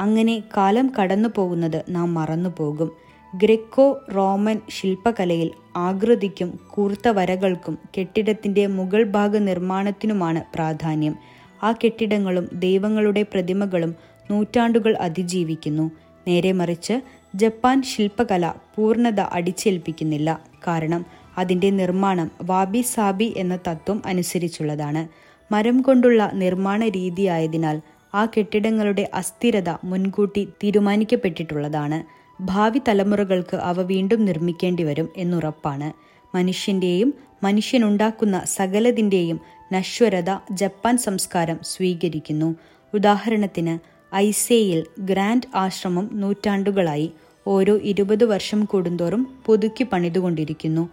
അങ്ങനെ 0.01 0.43
കാലം 0.57 0.91
കടന്നു 1.01 1.29
പോകുന്നത് 1.35 1.83
നാം 1.89 2.13
മറന്നുപോകും 2.13 2.91
ഗ്രെക്കോ 3.35 4.05
റോമൻ 4.15 4.59
ശില്പകലയിൽ 4.69 5.51
ആകൃതിക്കും 5.75 6.59
കൂർത്ത 6.69 7.07
വരകൾക്കും 7.07 7.77
കെട്ടിടത്തിന്റെ 7.97 8.67
മുകൾ 8.67 9.03
ഭാഗ 9.03 9.37
നിർമ്മാണത്തിനുമാണ് 9.37 10.43
പ്രാധാന്യം. 10.55 11.15
ആ 11.63 11.71
കെട്ടിടങ്ങളും 11.71 12.49
ദൈവങ്ങളുടെ 12.53 13.21
പ്രതിമകളും 13.23 13.95
നൂറ്റാണ്ടുകൾ 14.31 14.97
അതിജീവിക്കുന്നു. 14.97 15.91
നേരെ 16.27 16.51
മറിച്ച് 16.51 17.01
ജപ്പാൻ 17.35 17.83
ശില്പകല 17.83 18.53
പൂർണത 18.75 19.19
അടിച്ചേൽപ്പിക്കുന്നില്ല. 19.19 20.41
കാരണം 20.67 21.05
അതിന്റെ 21.37 21.69
നിർമ്മാണം 21.69 22.31
വാബി 22.41 22.81
സാബി 22.81 23.33
എന്ന 23.37 23.59
തത്വം 23.67 24.01
അനുസരിച്ചുള്ളതാണ്. 24.05 25.07
മരം 25.53 25.81
കൊണ്ടുള്ള 25.81 26.31
നിർമ്മാണ 26.33 26.87
രീതിയായതിനാൽ 26.87 27.81
ആ 28.15 28.25
കെട്ടിടങ്ങളുടെ 28.25 29.09
അസ്ഥിരത 29.13 29.69
മുൻകൂട്ടി 29.83 30.49
തീരുമാനിക്കപ്പെട്ടിട്ടുള്ളതാണ്. 30.63 32.03
ഭാവി 32.41 32.81
തലമുറകൾക്ക് 32.87 33.57
അവ 33.57 33.81
വീണ്ടും 33.81 34.25
നിർമ്മിക്കേണ്ടി 34.25 34.83
വരും 34.83 35.09
എന്നുറപ്പാണ്. 35.17 35.93
മനുഷ്യന്റെയും 36.35 37.13
മനുഷ്യനുണ്ടാക്കുന്ന 37.43 38.41
സകലതിന്റെയും 38.45 39.39
നശ്വരത 39.73 40.37
ജപ്പാൻ 40.51 40.97
സംസ്കാരം 40.97 41.59
സ്വീകരിക്കുന്നു. 41.63 42.55
ഉദാഹരണത്തിന് 42.93 43.92
ഐസേയിൽ 44.15 44.85
ഗ്രാൻഡ് 44.99 45.57
ആശ്രമം 45.57 46.09
നൂറ്റാണ്ടുകളായി 46.13 47.11
ഓരോ 47.47 47.77
ഇരുപത് 47.77 48.23
വർഷം 48.25 48.65
കൂടുന്തോറും 48.65 49.27
പുതുക്കി 49.45 49.83
പണിതുകൊണ്ടിരിക്കുന്നു. 49.83 50.89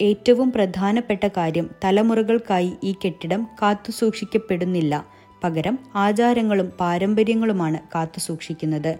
ഏറ്റവും 0.00 0.52
പ്രധാനപ്പെട്ട 0.52 1.26
കാര്യം 1.26 1.70
തലമുറകൾക്കായി 1.84 2.72
ഈ 2.84 2.94
കെട്ടിടം 3.04 3.48
കാത്തുസൂക്ഷിക്കപ്പെടുന്നില്ല. 3.62 5.04
പകരം 5.44 5.78
ആചാരങ്ങളും 5.94 6.72
പാരമ്പര്യങ്ങളുമാണ് 6.80 7.78
കാത്തുസൂക്ഷിക്കുന്നത്. 7.94 8.98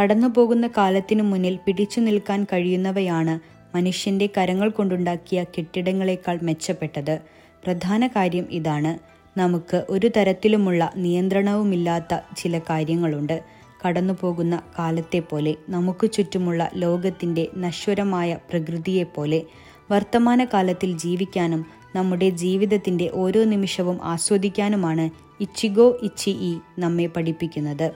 കടന്നുപോകുന്ന 0.00 0.66
കാലത്തിനു 0.66 1.22
മുന്നിൽ 1.22 1.58
പിടിച്ചു 1.66 2.00
നിൽക്കാൻ 2.00 2.44
കഴിയുന്നവയാണ് 2.44 3.40
മനുഷ്യന്റെ 3.76 4.28
കരങ്ങൾ 4.38 4.70
കൊണ്ടുണ്ടാക്കിയ 4.70 5.44
കെട്ടിടങ്ങളെക്കാൾ 5.44 6.38
മെച്ചപ്പെട്ടത്. 6.42 7.20
പ്രധാന 7.64 8.06
കാര്യം 8.06 8.46
ഇതാണ്. 8.50 9.11
നമുക്ക് 9.36 9.86
ഒരു 9.88 10.10
തരത്തിലുമുള്ള 10.16 10.92
നിയന്ത്രണവുമില്ലാത്ത 10.96 12.14
ചില 12.36 12.58
കാര്യങ്ങളുണ്ട്. 12.58 13.42
കടന്നുപോകുന്ന 13.86 14.62
കാലത്തെ 14.78 15.20
പോലെ 15.20 15.54
നമുക്ക് 15.68 16.10
ചുറ്റുമുള്ള 16.10 16.70
ലോകത്തിന്റെ 16.74 17.48
നശ്വരമായ 17.56 18.38
പ്രകൃതിയെപ്പോലെ 18.50 19.42
വർത്തമാനകാലത്തിൽ 19.90 20.98
ജീവിക്കാനും 20.98 21.66
നമ്മുടെ 21.96 22.28
ജീവിതത്തിന്റെ 22.28 23.10
ഓരോ 23.14 23.44
നിമിഷവും 23.44 23.98
ആസ്വദിക്കാനുമാണ് 24.02 25.10
ഇച്ചിഗോ 25.42 25.98
ഇച്ചി 26.02 26.30
ഇ 26.30 26.52
നമ്മെ 26.78 27.06
പഠിപ്പിക്കുന്നത്. 27.06 27.92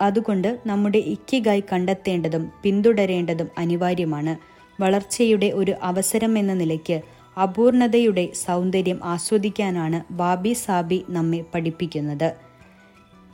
അതുകൊണ്ട് 0.00 0.58
നമ്മുടെ 0.66 0.98
ഇക്കിഗായി 0.98 1.62
കണ്ടെത്തേണ്ടതും 1.72 2.52
പിന്തുടരേണ്ടതും 2.62 3.48
അനിവാര്യമാണ്. 3.58 4.56
വളർച്ചയുടെ 4.80 5.46
ഒരു 5.46 5.74
അവസരം 5.82 6.38
എന്ന 6.38 6.54
നിലയ്ക്ക് 6.54 7.00
അപൂർണതയുടെ 7.42 8.28
സൗന്ദര്യം 8.46 9.00
ആസ്വദിക്കാനാണ് 9.04 10.12
ബാബി 10.12 10.52
സാബി 10.52 11.04
നമ്മെ 11.08 11.44
പഠിപ്പിക്കുന്നത്. 11.54 12.36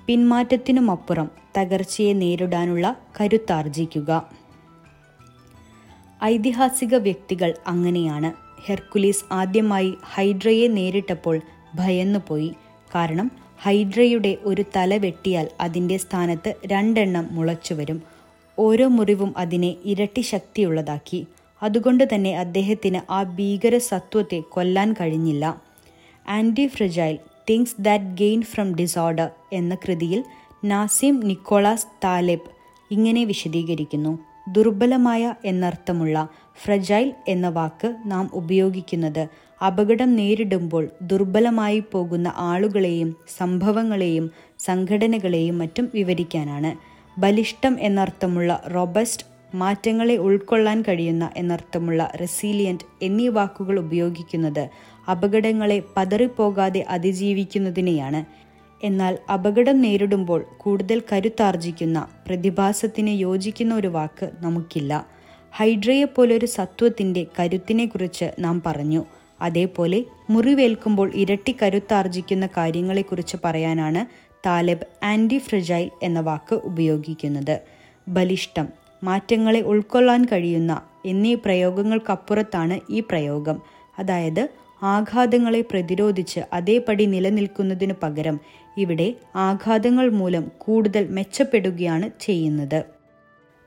പിന്മാറ്റത്തിനുമപ്പുറം 0.07 1.31
തകർച്ചയെ 1.59 2.13
നേരിടാനുള്ള 2.13 2.97
കരുത്താർജിക്കുക. 3.21 4.29
ഐതിഹാസിക 6.25 6.95
വ്യക്തികൾ 6.95 7.55
അങ്ങനെയാണ്. 7.67 8.33
ഹെർക്കുലീസ് 8.67 9.25
ആദ്യമായി 9.33 9.95
ഹൈഡ്രയെ 10.05 10.69
നേരിട്ടപ്പോൾ 10.69 11.41
ഭയന്നുപോയി 11.75 12.55
കാരണം 12.95 13.31
ഹൈഡ്രയുടെ 13.61 14.37
ഒരു 14.43 14.65
തല 14.77 14.97
വെട്ടിയാൽ 14.97 15.49
അതിന്റെ 15.61 15.97
സ്ഥാനത്ത് 15.97 16.55
രണ്ടെണ്ണം 16.67 17.29
മുളച്ചുവരും. 17.33 18.03
ഓരോ 18.59 18.89
മുറിവും 18.89 19.35
അതിനെ 19.37 19.77
ഇരട്ടി 19.85 20.21
ശക്തിയുള്ളതാക്കി. 20.21 21.27
അതുകൊണ്ട് 21.63 22.15
തന്നെ 22.15 22.39
അദ്ദേഹത്തിന് 22.39 23.13
ആ 23.13 23.23
ഭീകര 23.23 23.79
സത്വത്തെ 23.79 24.41
കൊല്ലാൻ 24.41 24.93
കഴിഞ്ഞില്ല. 24.93 25.63
Antifragile 26.67 27.19
things 27.51 27.77
that 27.81 28.05
gain 28.05 28.43
from 28.43 28.75
disorder 28.75 29.31
എന്ന 29.53 29.75
കൃതിയിൽ 29.75 30.25
നാസിം 30.65 31.21
നിക്കോളാസ് 31.21 31.87
താലെബ് 32.05 32.51
ഇങ്ങനെ 32.91 33.25
വിശദീകരിക്കുന്നു. 33.25 34.19
ദുർബലമായ 34.49 35.35
എന്നർത്ഥമുള്ള 35.45 36.29
ഫ്രജൈൽ 36.65 37.15
എന്ന 37.29 37.49
വാക്ക് 37.49 37.97
നാം 38.05 38.31
ഉപയോഗിക്കുന്നത് 38.35 39.29
അപകടം 39.67 40.17
നേരിടുമ്പോൾ 40.17 40.89
ദുർബലമായി 41.03 41.83
പോകുന്ന 41.93 42.33
ആളുകളെയും 42.37 43.17
സംഭവങ്ങളെയും 43.39 44.31
സംഘടനകളെയും 44.59 45.59
മറ്റും 45.59 45.91
വിവരിക്കാനാണ്. 45.95 46.73
ബലിഷ്ടം 47.21 47.77
എന്നർത്ഥമുള്ള 47.81 48.63
റോബസ്റ്റ് 48.75 49.32
മാറ്റങ്ങളെ 49.55 50.17
ഉൾക്കൊള്ളാൻ 50.17 50.83
കഴിയുന്ന 50.83 51.31
എന്നർത്ഥമുള്ള 51.37 52.13
റെസീലിയന്റ് 52.21 52.85
എന്നീ 53.03 53.29
വാക്കുകൾ 53.29 53.79
ഉപയോഗിക്കുന്നത് 53.79 54.69
അപകടങ്ങളെ 55.11 55.83
പതറിപ്പോകാതെ 55.97 56.85
അതിജീവിക്കുന്നതിനെയാണ്. 56.89 58.25
എന്നാൽ 58.85 59.19
അപകടം 59.33 59.81
നേരിടുമ്പോൾ 59.81 60.45
കൂടുതൽ 60.59 61.03
കരുത്താർജിക്കുന്ന 61.13 62.09
പ്രതിഭാസത്തിന് 62.27 63.09
യോജിക്കുന്ന 63.09 63.75
ഒരു 63.75 63.89
വാക്ക് 63.89 64.31
നമുക്കില്ല. 64.41 65.07
ഹൈഡ്രയെ 65.53 66.05
പോലൊരു 66.05 66.47
സത്വത്തിന്റെ 66.47 67.27
കരുത്തിനെക്കുറിച്ച് 67.39 68.31
നാം 68.39 68.63
പറഞ്ഞു. 68.67 69.05
അതേപോലെ 69.41 70.05
മുറിവേൽക്കുമ്പോൾ 70.31 71.11
ഇരട്ടി 71.15 71.57
കരുത്താർജിക്കുന്ന 71.63 72.47
കാര്യങ്ങളെക്കുറിച്ച് 72.47 73.37
പറയാനാണ് 73.45 74.33
താലബ് 74.47 75.05
ആന്റി 75.05 75.39
ഫ്രജൈൽ 75.39 75.91
എന്ന 76.03 76.21
വാക്ക് 76.21 76.55
ഉപയോഗിക്കുന്നത്. 76.55 77.61
ബലിഷ്ടം 78.09 78.82
മാറ്റങ്ങളെ 79.03 79.61
ഉൾക്കൊള്ളാൻ 79.61 80.25
കഴിയുന്ന 80.25 80.81
എന്നീ 81.07 81.35
പ്രയോഗങ്ങൾക്കപ്പുറത്താണ് 81.35 82.81
ഈ 82.91 83.01
പ്രയോഗം. 83.01 83.61
അതായത് 83.99 84.49
ആഘാതങ്ങളെ 84.83 85.61
പ്രതിരോധിച്ച് 85.61 86.41
അതേപടി 86.53 87.05
നിലനിൽക്കുന്നതിനു 87.05 87.95
പകരം 88.03 88.41
ഇവിടെ 88.79 89.15
ആഘാതങ്ങൾ 89.37 90.11
മൂലം 90.11 90.53
കൂടുതൽ 90.59 91.09
മെച്ചപ്പെടുകയാണ് 91.11 92.11
ചെയ്യുന്നത്. 92.21 92.85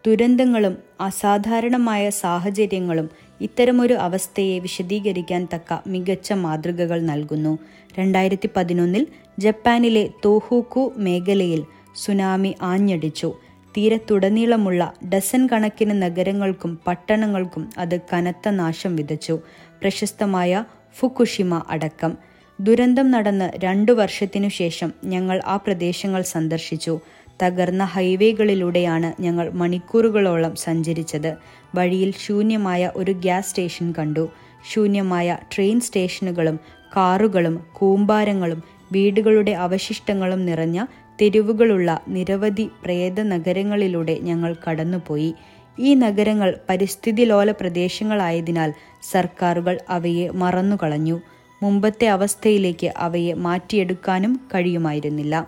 ദുരന്തങ്ങളും 0.08 0.78
അസാധാരണമായ 1.02 2.10
സാഹചര്യങ്ങളും 2.10 3.10
ഇത്തരമൊരു 3.42 3.94
അവസ്ഥയെ 3.94 4.60
വിശദീകരിക്കാൻ 4.60 5.48
തക്ക 5.54 5.78
മികച്ച 5.88 6.34
മാതൃകകൾ 6.34 7.02
നൽകുന്നു. 7.02 7.60
രണ്ടായിരത്തി 8.00 8.50
പതിനൊന്നിൽ 8.56 9.08
ജപ്പാനിലെ 9.40 10.10
തോഹൂക്കു 10.26 10.94
മേഖലയിൽ 10.98 11.64
സുനാമി 11.96 12.56
ആഞ്ഞടിച്ചു. 12.62 13.34
തീരത്തുടനീളമുള്ള 13.78 14.94
ഡസൻ 15.14 15.48
കണക്കിന് 15.48 16.02
നഗരങ്ങൾക്കും 16.02 16.80
പട്ടണങ്ങൾക്കും 16.88 17.70
അത് 17.78 18.00
കനത്ത 18.14 18.50
നാശം 18.50 18.96
വിതച്ചു. 18.96 19.40
പ്രശസ്തമായ 19.82 20.64
ഫുക്കുഷിമ 21.00 21.64
അടക്കം. 21.70 22.18
ദുരന്തം 22.60 23.12
നടന്ന് 23.12 23.52
രണ്ടു 23.56 23.92
വർഷത്തിനു 23.92 24.50
ശേഷം 24.50 24.94
ഞങ്ങൾ 25.06 25.42
ആ 25.46 25.56
പ്രദേശങ്ങൾ 25.56 26.22
സന്ദർശിച്ചു. 26.22 27.00
തകർന്ന 27.44 27.84
ഹൈവേകളിലൂടെയാണ് 27.84 29.22
ഞങ്ങൾ 29.22 29.52
മണിക്കൂറുകളോളം 29.54 30.56
സഞ്ചരിച്ചത്. 30.56 31.36
വഴിയിൽ 31.76 32.14
ശൂന്യമായ 32.26 32.92
ഒരു 32.96 33.12
ഗ്യാസ് 33.12 33.50
സ്റ്റേഷൻ 33.50 33.94
കണ്ടു. 34.00 34.30
ശൂന്യമായ 34.74 35.38
ട്രെയിൻ 35.56 35.80
സ്റ്റേഷനുകളും 35.80 36.60
കാറുകളും 36.98 37.66
കൂമ്പാരങ്ങളും 37.74 38.64
വീടുകളുടെ 38.92 39.52
അവശിഷ്ടങ്ങളും 39.52 40.46
നിറഞ്ഞ 40.46 40.86
തെരുവുകളുള്ള 41.22 42.02
നിരവധി 42.08 42.70
പ്രേത 42.84 43.22
നഗരങ്ങളിലൂടെ 43.22 44.20
ഞങ്ങൾ 44.22 44.56
കടന്നുപോയി. 44.70 45.36
ഈ 45.80 45.94
നഗരങ്ങൾ 45.94 46.56
പരിസ്ഥിതി 46.70 47.22
ലോല 47.22 47.52
പ്രദേശങ്ങളായതിനാൽ 47.52 48.74
സർക്കാരുകൾ 49.04 49.80
അവയെ 49.90 50.30
മറന്നുകളഞ്ഞു. 50.30 51.22
മുമ്പത്തെ 51.64 52.06
അവസ്ഥയിലേക്ക് 52.06 52.94
അവയെ 52.98 53.34
മാറ്റിയെടുക്കാനും 53.34 54.42
കഴിയുമായിരുന്നില്ല. 54.56 55.48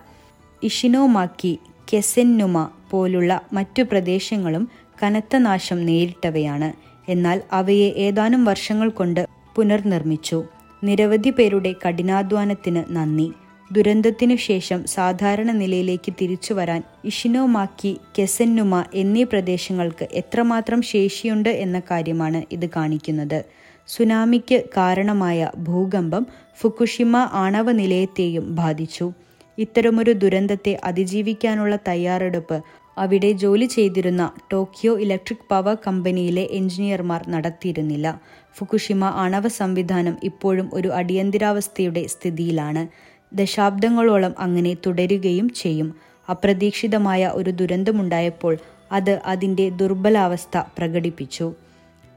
ഇഷിനോമാക്കി 0.62 1.58
കെസെന്നുമ 1.94 2.70
പോലുള്ള 2.90 3.40
മറ്റു 3.52 3.82
പ്രദേശങ്ങളും 3.82 4.68
കനത്ത 5.02 5.36
നാശം 5.36 5.86
നേരിട്ടവയാണ്. 5.86 6.72
എന്നാൽ 7.10 7.42
അവയെ 7.52 7.88
ഏതാനും 7.90 8.44
വർഷങ്ങൾ 8.44 8.88
കൊണ്ട് 8.88 9.26
പുനർനിർമ്മിച്ചു. 9.56 10.44
നിരവധി 10.84 11.30
പേരുടെ 11.30 11.74
കഠിനാധ്വാനത്തിന് 11.88 12.96
നന്ദി. 12.96 13.32
ദുരന്തത്തിനു 13.72 14.36
ശേഷം 14.36 14.84
സാധാരണ 14.84 15.52
നിലയിലേക്ക് 15.52 16.12
തിരിച്ചു 16.22 16.54
വരാൻ 16.54 16.82
ഇഷിനോമാക്കി 17.04 17.96
കെസന്നുമ 18.18 18.84
എന്നീ 18.94 19.22
പ്രദേശങ്ങൾക്ക് 19.22 20.08
എത്രമാത്രം 20.12 20.82
ശേഷിയുണ്ട് 20.82 21.48
എന്ന 21.48 21.80
കാര്യമാണ് 21.80 22.42
ഇത് 22.52 22.70
കാണിക്കുന്നത്. 22.76 23.44
സുനാമിക്ക് 23.88 24.64
കാരണമായ 24.76 25.50
ഭൂകമ്പം 25.58 26.26
ഫുക്കുഷിമ 26.56 27.16
ആണവ 27.16 27.72
നിലയത്തെയും 27.72 28.54
ബാധിച്ചു. 28.54 29.12
ഇത്തരമൊരു 29.58 30.12
ദുരന്തത്തെ 30.12 30.80
അതിജീവിക്കാനുള്ള 30.84 31.76
തയ്യാറെടുപ്പ് 31.88 32.62
അവിടെ 32.98 33.32
ജോലി 33.32 33.64
ചെയ്തിരുന്ന 33.64 34.30
ടോക്കിയോ 34.52 35.00
ഇലക്ട്രിക് 35.00 35.48
പവർ 35.50 35.76
കമ്പനിയിലെ 35.86 36.48
എഞ്ചിനീയർമാർ 36.50 37.28
നടത്തിയിരുന്നില്ല. 37.28 38.20
ഫുക്കുഷിമ 38.54 39.04
ആണവ 39.04 39.48
സംവിധാനം 39.48 40.16
ഇപ്പോഴും 40.22 40.70
ഒരു 40.72 40.88
അടിയന്തരാവസ്ഥയുടെ 40.88 42.06
സ്ഥിതിയിലാണ്. 42.06 43.17
ദശാബ്ദങ്ങളോളം 43.32 44.34
അങ്ങനെ 44.38 44.74
തുടരുകയും 44.74 45.50
ചെയ്യും. 45.50 45.94
അപ്രതീക്ഷിതമായ 46.30 47.30
ഒരു 47.34 47.50
ദുരന്തമുണ്ടായപ്പോൾ 47.50 48.56
അത് 48.92 49.20
അതിന്റെ 49.26 49.68
ദുർബലാവസ്ഥ 49.68 50.58
പ്രകടിപ്പിച്ചു. 50.78 51.52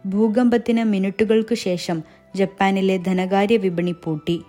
ഭൂകമ്പത്തിന് 0.06 0.84
മിനിറ്റുകൾക്കു 0.84 1.56
ശേഷം 1.56 2.04
ജപ്പാനിലെ 2.36 2.98
ധനകാര്യ 2.98 3.58
വിപണി 3.58 3.92
പൂട്ടി. 3.92 4.42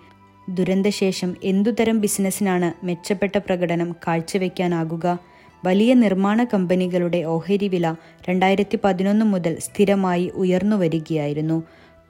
ദുരന്തശേഷം 0.51 1.37
എന്തുതരം 1.45 2.01
ബിസിനസ്സിനാണ് 2.01 2.87
മെച്ചപ്പെട്ട 2.87 3.39
പ്രകടനം 3.39 3.93
കാഴ്ചവെക്കാനാകുക? 3.93 5.19
വലിയ 5.65 5.95
നിർമ്മാണ 5.95 6.45
കമ്പനികളുടെ 6.45 7.23
ഓഹരി 7.23 7.69
വില 7.69 7.95
രണ്ടായിരത്തി 8.29 8.79
പതിനൊന്ന് 8.85 9.25
മുതൽ 9.25 9.57
സ്ഥിരമായി 9.61 10.33
ഉയർന്നു 10.35 10.77
വരികയായിരുന്നു 10.77 11.63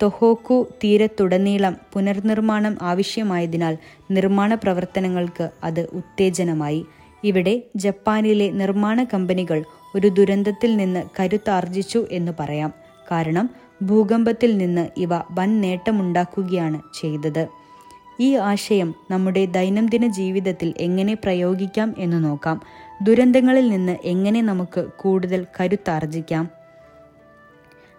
തൊഹോക്കു 0.03 0.69
തീരത്തുടനീളം 0.85 1.77
പുനർനിർമ്മാണം 1.93 2.77
ആവശ്യമായതിനാൽ 2.83 3.79
നിർമ്മാണ 4.11 4.55
പ്രവർത്തനങ്ങൾക്ക് 4.55 5.51
അത് 5.65 5.89
ഉത്തേജനമായി. 5.93 6.87
ഇവിടെ 7.25 7.63
ജപ്പാനിലെ 7.77 8.51
നിർമ്മാണ 8.51 9.05
കമ്പനികൾ 9.05 9.65
ഒരു 9.95 10.09
ദുരന്തത്തിൽ 10.09 10.77
നിന്ന് 10.77 11.03
കരുത്താർജിച്ചു 11.21 12.07
എന്ന് 12.11 12.33
പറയാം. 12.41 12.73
കാരണം 13.11 13.51
ഭൂകമ്പത്തിൽ 13.83 14.57
നിന്ന് 14.57 14.89
ഇവ 14.97 15.09
വൻ 15.31 15.61
നേട്ടമുണ്ടാക്കുകയാണ് 15.61 16.81
ചെയ്തത്. 17.01 17.47
ഈ 18.21 18.35
ആശയം 18.35 18.95
നമ്മുടെ 19.11 19.45
ദൈനംദിന 19.45 20.07
ജീവിതത്തിൽ 20.07 20.75
എങ്ങനെ 20.77 21.15
പ്രയോഗിക്കാം 21.15 21.95
എന്ന് 21.99 22.25
നോക്കാം. 22.25 22.61
ദുരന്തങ്ങളിൽ 23.03 23.69
നിന്ന് 23.69 23.97
എങ്ങനെ 24.05 24.43
നമുക്ക് 24.43 24.85
കൂടുതൽ 25.01 25.47
കരുത്താർജിക്കാം? 25.61 26.62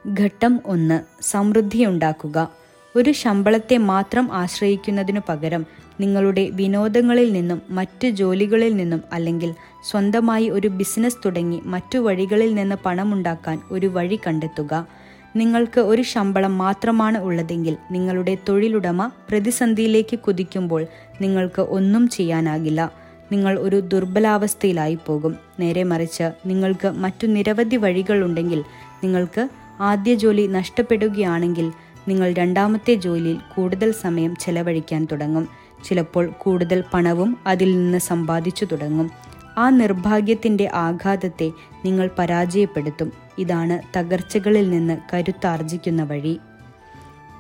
ഘട്ടം 0.08 0.60
ഒന്ന് 0.66 1.02
സമൃദ്ധിയുണ്ടാക്കുക. 1.22 2.52
ഒരു 2.96 3.12
ശമ്പളത്തെ 3.12 3.78
മാത്രം 3.78 4.34
ആശ്രയിക്കുന്നതിനു 4.34 5.20
പകരം 5.30 5.66
നിങ്ങളുടെ 6.00 6.50
വിനോദങ്ങളിൽ 6.50 7.34
നിന്നും 7.34 7.62
മറ്റു 7.70 8.08
ജോലികളിൽ 8.08 8.76
നിന്നും 8.76 9.02
അല്ലെങ്കിൽ 9.14 9.54
സ്വന്തമായി 9.84 10.50
ഒരു 10.50 10.68
ബിസിനസ് 10.68 11.18
തുടങ്ങി 11.26 11.62
മറ്റു 11.66 11.98
വഴികളിൽ 11.98 12.56
നിന്ന് 12.56 12.76
പണമുണ്ടാക്കാൻ 12.86 13.62
ഒരു 13.72 13.88
വഴി 13.88 14.20
കണ്ടെത്തുക. 14.28 14.88
നിങ്ങൾക്ക് 15.36 15.82
ഒരു 15.82 16.02
ശമ്പളം 16.02 16.58
മാത്രമാണ് 16.58 17.18
ഉള്ളതെങ്കിൽ 17.18 17.78
നിങ്ങളുടെ 17.92 18.38
തൊഴിലുടമ 18.50 19.08
പ്രതിസന്ധിയിലേക്ക് 19.08 20.20
കുതിക്കുമ്പോൾ 20.20 20.86
നിങ്ങൾക്ക് 21.22 21.62
ഒന്നും 21.62 22.08
ചെയ്യാനാകില്ല. 22.08 22.92
നിങ്ങൾ 23.32 23.60
ഒരു 23.60 23.80
ദുർബലാവസ്ഥയിലായി 23.80 24.98
പോകും 25.08 25.36
നേരെ 25.60 25.84
മറിച്ച് 25.84 26.32
നിങ്ങൾക്ക് 26.46 26.88
മറ്റു 26.88 27.28
നിരവധി 27.28 27.76
വഴികളുണ്ടെങ്കിൽ 27.76 28.64
നിങ്ങൾക്ക് 29.04 29.63
ആദ്യ 29.80 30.16
ജോലി 30.16 30.48
നഷ്ടപ്പെടുകയാണെങ്കിൽ 30.48 31.72
നിങ്ങൾ 32.08 32.34
രണ്ടാമത്തെ 32.34 32.94
ജോലിയിൽ 32.94 33.38
കൂടുതൽ 33.56 33.92
സമയം 33.92 34.36
ചെലവഴിക്കാൻ 34.36 35.08
തുടങ്ങും. 35.12 35.48
ചിലപ്പോൾ 35.86 36.28
കൂടുതൽ 36.28 36.84
പണവും 36.94 37.38
അതിൽ 37.48 37.78
നിന്ന് 37.78 37.98
സമ്പാദിച്ചു 37.98 38.66
തുടങ്ങും. 38.66 39.12
ആ 39.58 39.70
നിർഭാഗ്യത്തിന്റെ 39.70 40.72
ആഘാതത്തെ 40.74 41.52
നിങ്ങൾ 41.86 42.10
പരാജയപ്പെടുത്തും. 42.20 43.12
ഇതാണ് 43.38 44.00
തകർച്ചകളിൽ 44.00 44.70
നിന്ന് 44.70 44.98
കരുത്താർജിക്കുന്ന 45.14 46.04
വഴി. 46.04 46.38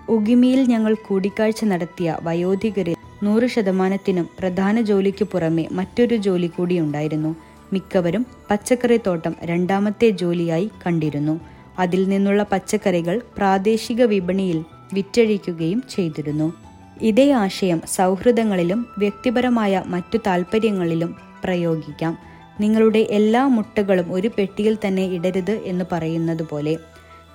ഉഗിമിയിൽ 0.09 0.61
ഞങ്ങൾ 0.61 0.93
കൂടിക്കാഴ്ച 0.93 1.63
നടത്തിയ 1.63 2.17
വയോധികരിൽ 2.23 2.95
നൂറ് 3.23 3.47
ശതമാനത്തിനും 3.47 4.29
പ്രധാന 4.39 4.81
ജോലിക്ക് 4.81 5.23
പുറമെ 5.23 5.67
മറ്റൊരു 5.71 6.15
ജോലി 6.15 6.47
കൂടി 6.47 6.79
ഉണ്ടായിരുന്നു. 6.79 7.35
മിക്കവരും 7.73 8.25
പച്ചക്കറി 8.51 8.99
തോട്ടം 9.07 9.35
രണ്ടാമത്തെ 9.43 10.09
ജോലിയായി 10.09 10.69
കണ്ടിരുന്നു. 10.87 11.39
അതിൽ 11.79 12.09
നിന്നുള്ള 12.09 12.43
പച്ചക്കറികൾ 12.43 13.21
പ്രാദേശിക 13.37 14.03
വിപണിയിൽ 14.03 14.65
വിറ്റഴിക്കുകയും 14.93 15.83
ചെയ്തിരുന്നു. 15.89 16.53
ഇതേ 17.01 17.31
ആശയം 17.31 17.81
സൗഹൃദങ്ങളിലും 17.87 18.85
വ്യക്തിപരമായ 18.97 19.83
മറ്റു 19.85 20.17
താൽപ്പര്യങ്ങളിലും 20.17 21.15
പ്രയോഗിക്കാം. 21.43 22.17
നിങ്ങളുടെ 22.59 22.99
എല്ലാ 22.99 23.47
മുട്ടകളും 23.47 24.13
ഒരു 24.13 24.27
പെട്ടിയിൽ 24.27 24.77
തന്നെ 24.87 25.05
ഇടരുത് 25.05 25.51
എന്ന് 25.51 25.85
പറയുന്നത് 25.91 26.43
പോലെ. 26.43 26.77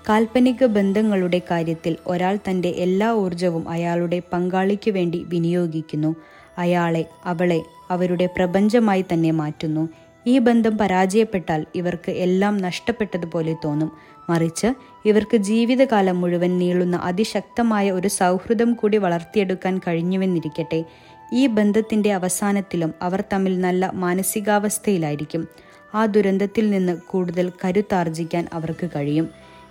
കാൽപ്പനിക 0.09 0.65
ബന്ധങ്ങളുടെ 0.65 1.41
കാര്യത്തിൽ 1.51 1.97
ഒരാൾ 2.07 2.39
തന്റെ 2.51 2.69
എല്ലാ 2.69 3.13
ഊർജവും 3.13 3.69
അയാളുടെ 3.69 4.23
പങ്കാളിക്കു 4.33 4.91
വേണ്ടി 4.91 5.27
വിനിയോഗിക്കുന്നു. 5.29 6.17
അയാളെ 6.59 7.05
അവളെ 7.25 7.63
അവരുടെ 7.91 8.27
പ്രപഞ്ചമായി 8.27 9.05
തന്നെ 9.13 9.31
മാറ്റുന്നു. 9.31 9.89
ഈ 10.27 10.39
ബന്ധം 10.39 10.79
പരാജയപ്പെട്ടാൽ 10.79 11.67
ഇവർക്ക് 11.75 12.11
എല്ലാം 12.11 12.59
നഷ്ടപ്പെട്ടതുപോലെ 12.59 13.57
തോന്നും. 13.65 13.93
മറിച്ച് 14.29 14.67
ഇവർക്ക് 15.05 15.37
ജീവിതകാലം 15.37 16.21
മുഴുവൻ 16.21 16.59
നീളുന്ന 16.59 16.97
അതിശക്തമായ 16.97 17.91
ഒരു 17.91 18.09
സൗഹൃദം 18.09 18.75
കൂടി 18.75 18.97
വളർത്തിയെടുക്കാൻ 18.97 19.79
കഴിഞ്ഞുവെന്നിരിക്കട്ടെ. 19.79 20.85
ഈ 21.33 21.47
ബന്ധത്തിന്റെ 21.47 22.13
അവസാനത്തിലും 22.13 22.95
അവർ 23.03 23.25
തമ്മിൽ 23.33 23.61
നല്ല 23.61 23.91
മാനസികാവസ്ഥയിലായിരിക്കും. 23.95 25.49
ആ 25.95 26.07
ദുരന്തത്തിൽ 26.07 26.71
നിന്ന് 26.71 26.97
കൂടുതൽ 26.97 27.53
കരുത്താർജിക്കാൻ 27.65 28.49
അവർക്ക് 28.53 28.91
കഴിയും. 28.97 29.29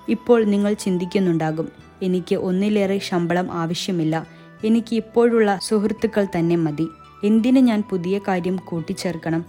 ഇപ്പോൾ 0.09 0.43
നിങ്ങൾ 0.43 0.73
ചിന്തിക്കുന്നുണ്ടാകും 0.73 1.69
എനിക്ക് 2.03 2.35
ഒന്നിലേറെ 2.35 2.97
ശമ്പളം 2.97 3.51
ആവശ്യമില്ല 3.51 4.27
എനിക്ക് 4.65 4.95
ഇപ്പോഴുള്ള 4.95 5.59
സുഹൃത്തുക്കൾ 5.61 6.25
തന്നെ 6.25 6.55
മതി. 6.55 6.87
എന്തിന് 7.23 7.59
ഞാൻ 7.59 7.83
പുതിയ 7.89 8.19
കാര്യം 8.27 8.55
കൂട്ടിച്ചേർക്കണം? 8.55 9.45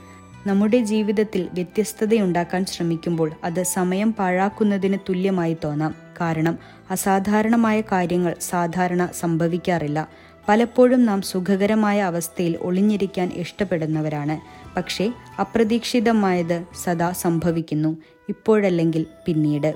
നമ്മുടെ 0.49 0.79
ജീവിതത്തിൽ 0.79 1.49
വ്യത്യസ്തതയുണ്ടാക്കാൻ 1.53 2.65
ശ്രമിക്കുമ്പോൾ 2.65 3.31
അത് 3.45 3.63
സമയം 3.63 4.13
പാഴാക്കുന്നതിന് 4.13 4.99
തുല്യമായി 5.09 5.57
തോന്നാം. 5.65 5.95
കാരണം 6.21 6.59
അസാധാരണമായ 6.91 7.81
കാര്യങ്ങൾ 7.81 8.35
സാധാരണ 8.41 9.09
സംഭവിക്കാറില്ല. 9.21 10.09
പലപ്പോഴും 10.49 11.07
നാം 11.07 11.23
സുഖകരമായ 11.23 12.03
അവസ്ഥയിൽ 12.03 12.59
ഒളിഞ്ഞിരിക്കാൻ 12.61 13.33
ഇഷ്ടപ്പെടുന്നവരാണ്. 13.35 14.41
പക്ഷേ 14.77 15.13
അപ്രതീക്ഷിതമായത് 15.41 16.65
സദാ 16.85 17.11
സംഭവിക്കുന്നു. 17.11 17.97
ഇപ്പോഴല്ലെങ്കിൽ 18.29 19.07
പിന്നീട്. 19.27 19.75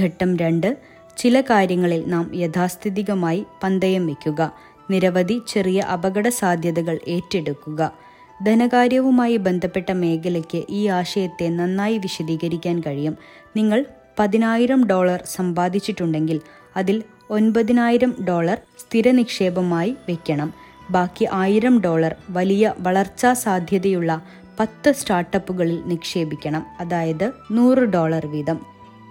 ഘട്ടം 0.00 0.36
രണ്ട്. 0.36 0.76
ചില 1.16 1.40
കാര്യങ്ങളിൽ 1.40 2.04
നാം 2.06 2.30
യഥാസ്ഥിതികമായി 2.34 3.46
പന്തയം 3.62 4.06
വയ്ക്കുക. 4.06 4.52
നിരവധി 4.90 5.40
ചെറിയ 5.48 5.80
അപകട 5.80 6.28
സാധ്യതകൾ 6.28 6.98
ഏറ്റെടുക്കുക. 7.08 8.11
ധനകാര്യവുമായി 8.46 9.36
ബന്ധപ്പെട്ട 9.36 9.92
മേഖലയ്ക്ക് 9.92 10.62
ഈ 10.70 10.86
ആശയത്തെ 10.86 11.48
നന്നായി 11.48 11.98
വിശദീകരിക്കാൻ 11.98 12.80
കഴിയും. 12.80 13.16
നിങ്ങൾ 13.56 13.84
പതിനായിരം 14.18 14.86
ഡോളർ 14.86 15.22
സമ്പാദിച്ചിട്ടുണ്ടെങ്കിൽ 15.26 16.40
അതിൽ 16.76 17.02
ഒൻപതിനായിരം 17.30 18.14
ഡോളർ 18.28 18.58
സ്ഥിര 18.78 19.10
നിക്ഷേപമായി 19.10 19.96
വെക്കണം. 20.08 20.54
ബാക്കി 20.90 21.28
ആയിരം 21.32 21.80
ഡോളർ 21.80 22.14
വലിയ 22.30 22.74
വളർച്ചാ 22.78 23.32
സാധ്യതയുള്ള 23.32 24.22
പത്ത് 24.60 24.92
സ്റ്റാർട്ടപ്പുകളിൽ 24.92 25.82
നിക്ഷേപിക്കണം. 25.86 26.66
അതായത് 26.80 27.32
നൂറ് 27.52 27.78
ഡോളർ 27.78 28.26
വീതം. 28.26 28.66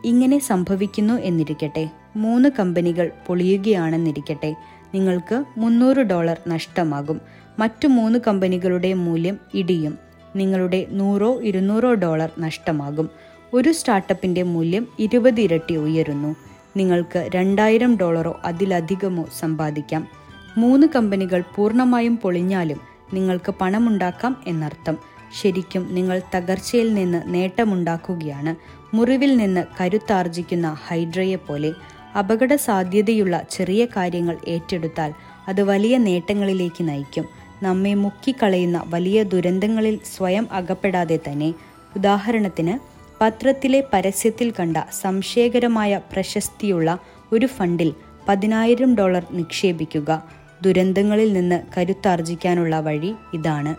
ഇങ്ങനെ 0.05 0.39
സംഭവിക്കുന്നു 0.39 1.13
എന്നിരിക്കട്ടെ. 1.13 1.89
മൂന്ന് 2.15 2.49
കമ്പനികൾ 2.59 3.11
പൊളിയുകയാണെന്നിരിക്കട്ടെ. 3.27 4.55
നിങ്ങൾക്ക് 4.93 5.43
മുന്നൂറ് 5.57 5.97
ഡോളർ 5.97 6.37
നഷ്ടമാകും. 6.47 7.21
മറ്റു 7.59 7.87
മൂന്ന് 7.87 8.19
കമ്പനികളുടെ 8.27 8.93
മൂല്യം 8.93 9.39
ഇടിയും. 9.53 9.97
നിങ്ങളുടെ 10.35 10.87
നൂറോ 10.89 11.41
ഇരുന്നൂറോ 11.41 11.93
ഡോളർ 11.93 12.29
നഷ്ടമാകും. 12.39 13.09
ഒരു 13.53 13.71
സ്റ്റാർട്ടപ്പിന്റെ 13.71 14.43
മൂല്യം 14.43 14.87
ഇരുപത് 14.99 15.41
ഇരട്ടി 15.41 15.75
ഉയരുന്നു. 15.75 16.35
നിങ്ങൾക്ക് 16.77 17.29
രണ്ടായിരം 17.35 17.97
ഡോളറോ 17.97 18.39
അതിലധികമോ 18.45 19.25
സമ്പാദിക്കാം. 19.39 20.07
മൂന്ന് 20.57 20.87
കമ്പനികൾ 20.95 21.43
പൂർണമായും 21.55 22.17
പൊളിഞ്ഞാലും 22.17 22.79
നിങ്ങൾക്ക് 23.13 23.53
പണമുണ്ടാക്കാം 23.61 24.43
എന്നർത്ഥം. 24.47 24.97
ശരിക്കും 25.41 25.95
നിങ്ങൾ 25.95 26.21
തകർച്ചയിൽ 26.35 26.93
നിന്ന് 26.93 27.21
നേട്ടമുണ്ടാക്കുകയാണ്. 27.25 28.55
മുറിവിൽ 28.95 29.37
നിന്ന് 29.37 29.65
കരുത്താർജിക്കുന്ന 29.81 30.77
ഹൈഡ്രയെ 30.87 31.35
പോലെ 31.35 31.73
അപകട 32.19 32.55
സാധ്യതയുള്ള 32.55 33.41
ചെറിയ 33.51 33.85
കാര്യങ്ങൾ 33.85 34.37
ഏറ്റെടുത്താൽ 34.47 35.13
അത് 35.47 35.61
വലിയ 35.61 35.97
നേട്ടങ്ങളിലേക്ക് 35.97 36.89
നയിക്കും. 36.89 37.40
നമ്മെ 37.63 37.93
മുക്കിക്കളയുന്ന 37.93 38.83
വലിയ 38.85 39.23
ദുരന്തങ്ങളിൽ 39.23 39.99
സ്വയം 40.17 40.47
അകപ്പെടാതെ 40.51 41.19
തന്നെ 41.27 41.53
ഉദാഹരണത്തിന് 41.95 42.79
പത്രത്തിലെ 43.23 43.83
പരസ്യത്തിൽ 43.93 44.53
കണ്ട 44.59 44.77
സംശയകരമായ 45.01 46.01
പ്രശസ്തിയുള്ള 46.13 46.99
ഒരു 47.31 47.45
ഫണ്ടിൽ 47.45 47.93
പതിനായിരം 48.27 48.95
ഡോളർ 48.95 49.25
നിക്ഷേപിക്കുക. 49.31 50.23
ദുരന്തങ്ങളിൽ 50.61 51.33
നിന്ന് 51.33 51.61
കരുത്താർജിക്കാനുള്ള 51.77 52.79
വഴി 52.79 53.13
ഇതാണ്. 53.33 53.75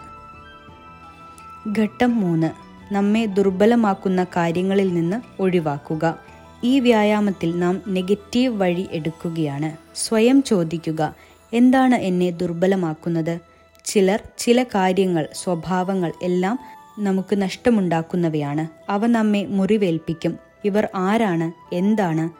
ഘട്ടം 1.79 2.21
മൂന്ന്. 2.21 2.51
നമ്മെ 2.95 3.25
ദുർബലമാക്കുന്ന 3.25 4.25
കാര്യങ്ങളിൽ 4.25 4.95
നിന്ന് 4.95 5.42
ഒഴിവാക്കുക. 5.42 6.18
ഈ 6.64 6.81
വ്യായാമത്തിൽ 6.81 7.59
നാം 7.59 7.83
നെഗറ്റീവ് 7.88 8.57
വഴി 8.57 8.88
എടുക്കുകയാണ്. 8.90 9.77
സ്വയം 9.95 10.42
ചോദിക്കുക 10.42 11.14
എന്താണ് 11.53 11.95
എന്നെ 11.95 12.31
ദുർബലമാക്കുന്നത്? 12.31 13.51
ചിലർ 13.85 14.23
ചില 14.38 14.62
കാര്യങ്ങൾ 14.62 15.29
സ്വഭാവങ്ങൾ 15.35 16.12
എല്ലാം 16.23 16.59
നമുക്ക് 16.99 17.42
നഷ്ടമുണ്ടാക്കുന്നവയാണ്. 17.42 18.90
അവ 18.90 19.07
നമ്മെ 19.07 19.45
മുറിവേൽപ്പിക്കും. 19.45 20.38
ഇവർ 20.64 20.88
ആരാണ്? 20.95 21.75
എന്താണ്? 21.75 22.31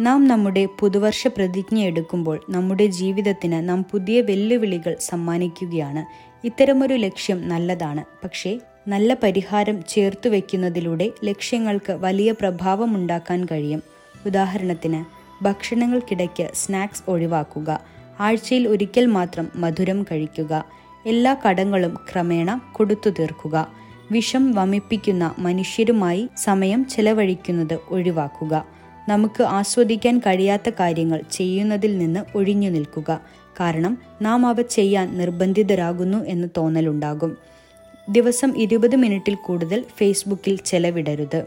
നാം 0.00 0.28
നമ്മുടെ 0.28 0.68
പുതുവർഷ 0.80 1.26
പ്രതിജ്ഞ 1.26 1.80
എടുക്കുമ്പോൾ 1.80 2.40
നമ്മുടെ 2.50 2.86
ജീവിതത്തിന് 2.86 3.68
നാം 3.68 3.84
പുതിയ 3.84 4.20
വെല്ലുവിളികൾ 4.20 4.96
സമ്മാനിക്കുകയാണ്. 5.00 6.28
ഇത്തരമൊരു 6.46 6.94
ലക്ഷ്യം 6.94 7.48
നല്ലതാണ്. 7.48 8.04
പക്ഷേ 8.24 8.60
നല്ല 8.88 9.14
പരിഹാരം 9.14 9.84
ചേർത്തു 9.88 10.28
വയ്ക്കുന്നതിലൂടെ 10.28 11.10
ലക്ഷ്യങ്ങൾക്ക് 11.24 11.92
വലിയ 11.92 12.32
പ്രഭാവമുണ്ടാക്കാൻ 12.32 13.44
കഴിയും. 13.44 13.82
ഉദാഹരണത്തിന് 14.26 15.04
ഭക്ഷണങ്ങൾക്കിടയ്ക്ക് 15.44 16.50
സ്നാക്സ് 16.54 17.10
ഒഴിവാക്കുക. 17.10 17.80
ആഴ്ചയിൽ 18.20 18.68
ഒരിക്കൽ 18.68 19.06
മാത്രം 19.06 19.48
മധുരം 19.56 20.02
കഴിക്കുക. 20.02 20.64
എല്ലാ 21.08 21.36
കടങ്ങളും 21.48 21.98
ക്രമേണ 22.12 22.60
കൊടുത്തു 22.72 23.10
തീർക്കുക. 23.10 23.68
വിഷം 24.12 24.52
വമിപ്പിക്കുന്ന 24.52 25.34
മനുഷ്യരുമായി 25.38 26.28
സമയം 26.36 26.86
ചെലവഴിക്കുന്നത് 26.86 27.78
ഒഴിവാക്കുക. 27.88 28.66
നമുക്ക് 29.08 29.42
ആസ്വദിക്കാൻ 29.42 30.18
കഴിയാത്ത 30.18 30.70
കാര്യങ്ങൾ 30.80 31.20
ചെയ്യുന്നതിൽ 31.30 31.98
നിന്ന് 31.98 32.20
ഒഴിഞ്ഞു 32.34 32.70
നിൽക്കുക. 32.70 33.20
കാരണം 33.60 33.98
നാം 34.22 34.46
അവ 34.46 34.62
ചെയ്യാൻ 34.62 35.18
നിർബന്ധിതരാകുന്നു 35.18 36.24
എന്ന് 36.24 36.48
തോന്നലുണ്ടാകും. 36.56 37.36
ദിവസം 38.10 38.56
ഇരുപത് 38.56 38.96
മിനിറ്റിൽ 38.96 39.34
കൂടുതൽ 39.34 39.84
ഫേസ്ബുക്കിൽ 39.96 40.58
ചെലവിടരുത്. 40.64 41.44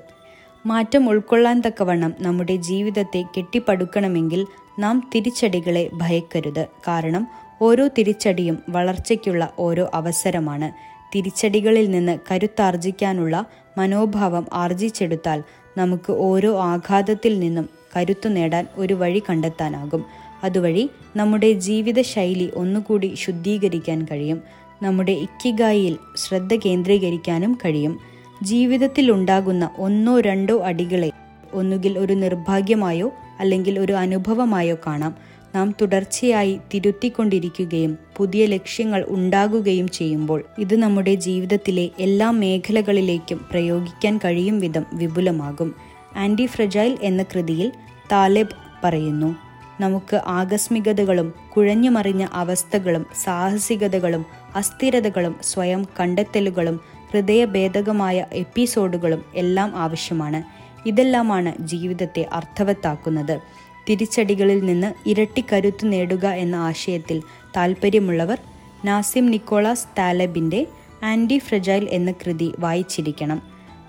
മാറ്റം 0.65 1.09
ഉൾക്കൊള്ളാൻ 1.09 1.61
തക്കവണ്ണം 1.67 2.13
നമ്മുടെ 2.19 2.55
ജീവിതത്തെ 2.55 3.25
കെട്ടിപ്പടുക്കണമെങ്കിൽ 3.37 4.45
നാം 4.79 5.09
തിരിച്ചടികളെ 5.15 5.89
ഭയക്കരുത്. 5.93 6.67
കാരണം 6.87 7.27
ഓരോ 7.61 7.87
തിരിച്ചടിയും 7.87 8.59
വളർച്ചയ്ക്കുള്ള 8.69 9.53
ഓരോ 9.59 9.91
അവസരമാണ്. 9.93 10.71
തിരിച്ചടികളിൽ 11.15 11.91
നിന്ന് 11.91 12.19
കരുത്താർജിക്കാനുള്ള 12.31 13.45
മനോഭാവം 13.77 14.47
ആർജിച്ചെടുത്താൽ 14.53 15.43
നമുക്ക് 15.77 16.11
ഓരോ 16.11 16.59
ആഘാതത്തിൽ 16.59 17.39
നിന്നും 17.39 17.69
കരുത്തു 17.97 18.29
നേടാൻ 18.29 18.67
ഒരു 18.75 18.93
വഴി 18.93 19.23
കണ്ടെത്താനാകും. 19.29 20.05
അതുവഴി 20.43 20.89
നമ്മുടെ 21.15 21.51
ജീവിതശൈലി 21.51 22.51
ഒന്നുകൂടി 22.55 23.15
ശുദ്ധീകരിക്കാൻ 23.15 24.07
കഴിയും. 24.11 24.41
നമ്മുടെ 24.83 25.11
ഇക്കിഗായിൽ 25.11 25.97
ശ്രദ്ധ 26.17 26.55
കേന്ദ്രീകരിക്കാനും 26.55 27.57
കഴിയും. 27.65 27.99
ജീവിതത്തിൽ 28.43 29.11
ഉണ്ടാകുന്ന 29.11 29.69
ഒന്നോ 29.77 30.19
രണ്ടോ 30.19 30.59
അടികളെ 30.59 31.11
ഒന്നുകിൽ 31.53 31.99
ഒരു 31.99 32.13
നിർഭാഗ്യമായോ 32.13 33.11
അല്ലെങ്കിൽ 33.39 33.79
ഒരു 33.79 33.93
അനുഭവമായോ 33.93 34.77
കാണാം. 34.87 35.30
നാം 35.55 35.75
തുടർച്ചയായി 35.81 36.59
തിരുത്തിക്കൊണ്ടിരിക്കുകയും 36.73 37.97
പുതിയ 38.17 38.45
ലക്ഷ്യങ്ങൾ 38.45 39.05
ഉണ്ടാകുകയും 39.07 39.87
ചെയ്യുമ്പോൾ 39.89 40.43
ഇത് 40.59 40.75
നമ്മുടെ 40.75 41.15
ജീവിതത്തിലെ 41.15 41.89
എല്ലാ 41.99 42.31
മേഖലകളിലേക്കും 42.31 43.45
പ്രയോഗിക്കാൻ 43.51 44.17
കഴിയും 44.17 44.59
വിധം 44.59 44.85
വിപുലമാകും. 44.93 45.75
ആന്റി 46.17 46.45
ഫ്രജൈൽ 46.45 46.97
എന്ന 47.01 47.23
കൃതിയിൽ 47.23 47.71
താലിബ് 48.11 48.55
പറയുന്നു 48.83 49.35
നമുക്ക് 49.79 50.21
ആകസ്മികതകളും 50.27 51.33
കുഴഞ്ഞുമറിഞ്ഞ 51.57 52.27
അവസ്ഥകളും 52.33 53.05
സാഹസികതകളും 53.23 54.25
അസ്ഥിരതകളും 54.55 55.35
സ്വയം 55.43 55.87
കണ്ടെത്തലുകളും 55.99 56.79
ഹൃദയഭേദകമായ 57.11 58.25
എപ്പിസോഡുകളും 58.33 59.23
എല്ലാം 59.35 59.75
ആവശ്യമാണ്. 59.75 60.43
ഇതെല്ലാമാണ് 60.87 61.53
ജീവിതത്തെ 61.59 62.25
അർത്ഥവത്താക്കുന്നത്. 62.33 63.39
തിരിച്ചടികളിൽ 63.89 64.65
നിന്ന് 64.65 65.09
ഇരട്ടി 65.09 65.43
കരുത്തു 65.53 65.85
നേടുക 65.85 66.25
എന്ന 66.25 66.55
ആശയത്തിൽ 66.55 67.21
താൽപ്പര്യമുള്ളവർ 67.57 68.37
നാസിം 68.85 69.25
നിക്കോളാസ് 69.25 69.85
താലബിന്റെ 69.97 70.67
ആന്റി 71.03 71.37
ഫ്രജൈൽ 71.37 71.87
എന്ന 71.91 72.11
കൃതി 72.11 72.51
വായിച്ചിരിക്കണം. 72.59 73.41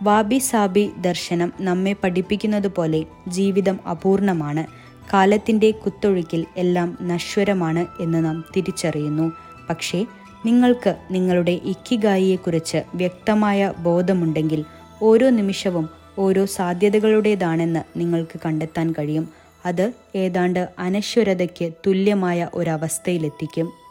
വാബി 0.02 0.38
സാബി 0.38 0.90
ദർശനം 1.00 1.52
നമ്മെ 1.60 1.92
പഠിപ്പിക്കുന്നത് 1.92 2.68
പോലെ 2.68 3.04
ജീവിതം 3.28 3.78
അപൂർണമാണ്. 3.90 4.66
കാലത്തിന്റെ 5.12 5.70
കുത്തൊഴുക്കിൽ 5.70 6.46
എല്ലാം 6.56 6.98
നശ്വരമാണ് 7.02 7.86
എന്ന് 8.00 8.24
നാം 8.24 8.44
തിരിച്ചറിയുന്നു. 8.56 9.32
പക്ഷേ 9.70 10.06
നിങ്ങൾക്ക് 10.46 10.96
നിങ്ങളുടെ 11.10 11.60
ഇക്കിഗായിയെക്കുറിച്ച് 11.64 12.82
വ്യക്തമായ 12.94 13.72
ബോധമുണ്ടെങ്കിൽ 13.78 14.64
ഓരോ 15.02 15.30
നിമിഷവും 15.30 15.88
ഓരോ 16.18 16.46
സാധ്യതകളുടേതാണെന്ന് 16.46 17.80
നിങ്ങൾക്ക് 17.96 18.40
കണ്ടെത്താൻ 18.46 18.94
കഴിയും. 18.98 19.41
അത് 19.64 19.94
ഏതാണ്ട് 20.16 20.68
അനശ്വരതയ്ക്ക് 20.78 21.72
തുല്യമായ 21.86 22.48
ഒരവസ്ഥയിലെത്തിക്കും. 22.54 23.81